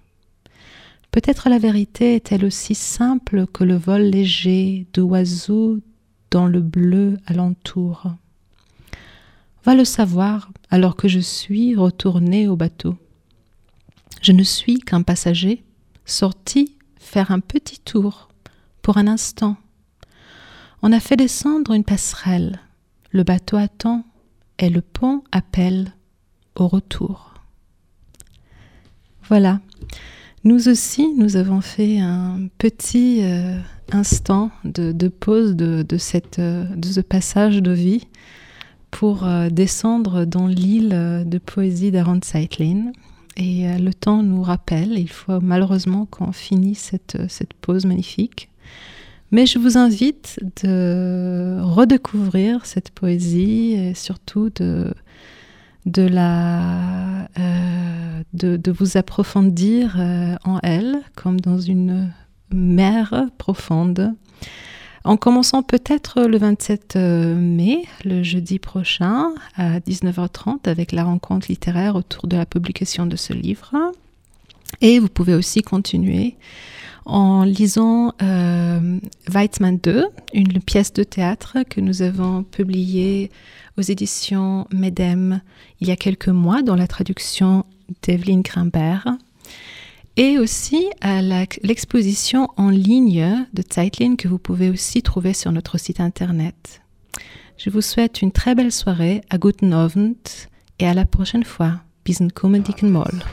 Peut-être 1.10 1.48
la 1.48 1.58
vérité 1.58 2.14
est-elle 2.14 2.44
aussi 2.44 2.74
simple 2.74 3.46
que 3.46 3.64
le 3.64 3.76
vol 3.76 4.02
léger 4.02 4.86
d'oiseaux 4.92 5.78
dans 6.30 6.46
le 6.46 6.60
bleu 6.60 7.18
alentour? 7.26 8.14
Va 9.64 9.74
le 9.74 9.84
savoir 9.84 10.50
alors 10.70 10.94
que 10.94 11.08
je 11.08 11.20
suis 11.20 11.74
retourné 11.74 12.48
au 12.48 12.56
bateau. 12.56 12.96
Je 14.20 14.32
ne 14.32 14.42
suis 14.42 14.78
qu'un 14.78 15.02
passager 15.02 15.64
sorti 16.04 16.75
faire 17.06 17.30
un 17.30 17.40
petit 17.40 17.78
tour 17.78 18.28
pour 18.82 18.98
un 18.98 19.06
instant. 19.06 19.56
On 20.82 20.92
a 20.92 21.00
fait 21.00 21.16
descendre 21.16 21.72
une 21.72 21.84
passerelle. 21.84 22.60
Le 23.12 23.22
bateau 23.22 23.56
attend 23.56 24.04
et 24.58 24.68
le 24.68 24.82
pont 24.82 25.22
appelle 25.32 25.94
au 26.56 26.66
retour. 26.66 27.34
Voilà. 29.28 29.60
Nous 30.44 30.68
aussi, 30.68 31.14
nous 31.16 31.36
avons 31.36 31.60
fait 31.60 31.98
un 32.00 32.48
petit 32.58 33.20
euh, 33.22 33.58
instant 33.92 34.50
de, 34.64 35.08
pause 35.08 35.56
de, 35.56 35.98
cette, 35.98 36.40
de 36.40 36.86
ce 36.86 37.00
passage 37.00 37.62
de 37.62 37.72
vie 37.72 38.06
pour 38.90 39.24
euh, 39.24 39.48
descendre 39.48 40.24
dans 40.24 40.46
l'île 40.46 41.24
de 41.26 41.38
poésie 41.38 41.90
d'Aaron 41.90 42.20
Zeitlin. 42.22 42.92
Et 43.36 43.68
euh, 43.68 43.78
le 43.78 43.92
temps 43.92 44.22
nous 44.22 44.42
rappelle, 44.42 44.98
il 44.98 45.10
faut 45.10 45.40
malheureusement 45.40 46.06
qu'on 46.06 46.32
finisse 46.32 46.80
cette, 46.80 47.18
cette 47.28 47.54
pause 47.54 47.84
magnifique. 47.84 48.50
Mais 49.30 49.46
je 49.46 49.58
vous 49.58 49.76
invite 49.76 50.38
de 50.62 51.58
redécouvrir 51.60 52.64
cette 52.64 52.90
poésie 52.90 53.72
et 53.72 53.94
surtout 53.94 54.50
de, 54.54 54.94
de, 55.84 56.02
la, 56.02 57.28
euh, 57.38 58.22
de, 58.32 58.70
vous 58.70 58.96
approfondir 58.96 59.96
euh, 59.98 60.36
en 60.44 60.58
elle 60.62 61.00
comme 61.16 61.40
dans 61.40 61.58
une 61.58 62.12
mer 62.52 63.26
profonde. 63.36 64.14
En 65.06 65.16
commençant 65.16 65.62
peut-être 65.62 66.22
le 66.22 66.36
27 66.36 66.96
euh, 66.96 67.36
mai, 67.36 67.84
le 68.04 68.24
jeudi 68.24 68.58
prochain, 68.58 69.32
à 69.54 69.78
19h30, 69.78 70.68
avec 70.68 70.90
la 70.90 71.04
rencontre 71.04 71.46
littéraire 71.48 71.94
autour 71.94 72.26
de 72.26 72.36
la 72.36 72.44
publication 72.44 73.06
de 73.06 73.14
ce 73.14 73.32
livre. 73.32 73.72
Et 74.80 74.98
vous 74.98 75.08
pouvez 75.08 75.34
aussi 75.34 75.62
continuer 75.62 76.34
en 77.04 77.44
lisant 77.44 78.14
euh, 78.20 78.98
Weizmann 79.28 79.78
2, 79.80 80.06
une 80.34 80.60
pièce 80.60 80.92
de 80.92 81.04
théâtre 81.04 81.58
que 81.70 81.80
nous 81.80 82.02
avons 82.02 82.42
publiée 82.42 83.30
aux 83.78 83.82
éditions 83.82 84.66
Medem 84.72 85.40
il 85.80 85.86
y 85.86 85.92
a 85.92 85.96
quelques 85.96 86.30
mois 86.30 86.62
dans 86.62 86.74
la 86.74 86.88
traduction 86.88 87.64
d'Evelyne 88.02 88.42
Grimbert 88.42 89.06
et 90.16 90.38
aussi 90.38 90.86
à 91.00 91.20
l'exposition 91.20 92.48
en 92.56 92.70
ligne 92.70 93.46
de 93.52 93.62
Zeitlin 93.62 94.16
que 94.16 94.28
vous 94.28 94.38
pouvez 94.38 94.70
aussi 94.70 95.02
trouver 95.02 95.32
sur 95.32 95.52
notre 95.52 95.78
site 95.78 96.00
internet. 96.00 96.80
Je 97.58 97.70
vous 97.70 97.82
souhaite 97.82 98.22
une 98.22 98.32
très 98.32 98.54
belle 98.54 98.72
soirée, 98.72 99.22
à 99.30 99.38
guten 99.38 99.72
Abend 99.72 100.48
et 100.78 100.86
à 100.86 100.94
la 100.94 101.04
prochaine 101.04 101.44
fois. 101.44 101.80
Bis 102.04 102.20
kommen 102.34 102.62
dicken 102.62 102.90
Moll. 102.90 103.24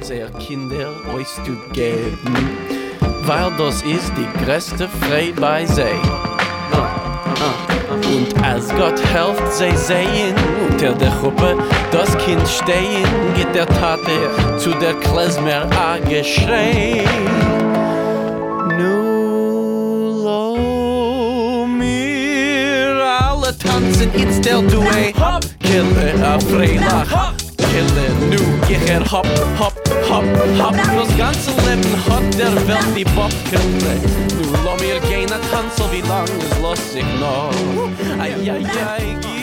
sehr 0.00 0.30
Kinder 0.32 0.90
euch 1.14 1.28
zu 1.44 1.56
geben, 1.72 2.34
weil 3.22 3.52
das 3.56 3.82
ist 3.82 4.12
die 4.16 4.44
größte 4.44 4.88
Freude 4.88 5.40
bei 5.40 5.64
sie. 5.66 5.82
Und 7.90 8.44
als 8.44 8.68
Gott 8.70 9.00
helft, 9.12 9.52
sie 9.52 9.76
sehen 9.76 10.34
unter 10.74 10.92
der 10.94 11.10
Gruppe 11.20 11.56
das 11.92 12.16
Kind 12.18 12.42
stehen, 12.48 13.06
geht 13.36 13.54
der 13.54 13.66
Tate 13.66 14.30
zu 14.58 14.70
der 14.70 14.94
Klezmer 14.94 15.66
a 15.70 15.98
geschrei. 15.98 17.04
Nu 18.76 20.22
lo 20.24 21.66
mir 21.66 23.04
alle 23.20 23.56
tanzen, 23.56 24.10
it's 24.14 24.36
still 24.38 24.62
do 24.62 24.80
a. 24.80 25.12
Hop, 25.18 25.44
kille 25.60 26.12
a 26.24 26.38
freilach. 26.40 27.34
Kille, 27.70 28.06
nu 28.30 28.40
ich 28.68 28.90
er 28.90 29.04
hop, 29.12 29.26
hop, 29.58 29.74
hop, 30.10 30.24
hop. 30.58 30.74
Das 30.74 31.16
ganze 31.16 31.50
Leben 31.66 31.94
hat 32.08 32.38
der 32.38 32.54
Welt 32.68 32.94
wie 32.94 33.04
Bob 33.04 33.32
gekriegt 33.50 34.04
Nu 34.36 34.50
lo 34.64 34.74
mir 34.80 34.98
gehen 35.08 35.30
a 35.32 35.38
tanzel, 35.50 35.86
wie 35.92 36.02
lang 36.08 36.24
es 36.24 36.60
los 36.62 36.94
ich 36.96 37.20
noch. 37.20 37.52
Ai, 38.18 38.32
ai, 38.50 38.64
ai, 38.98 39.33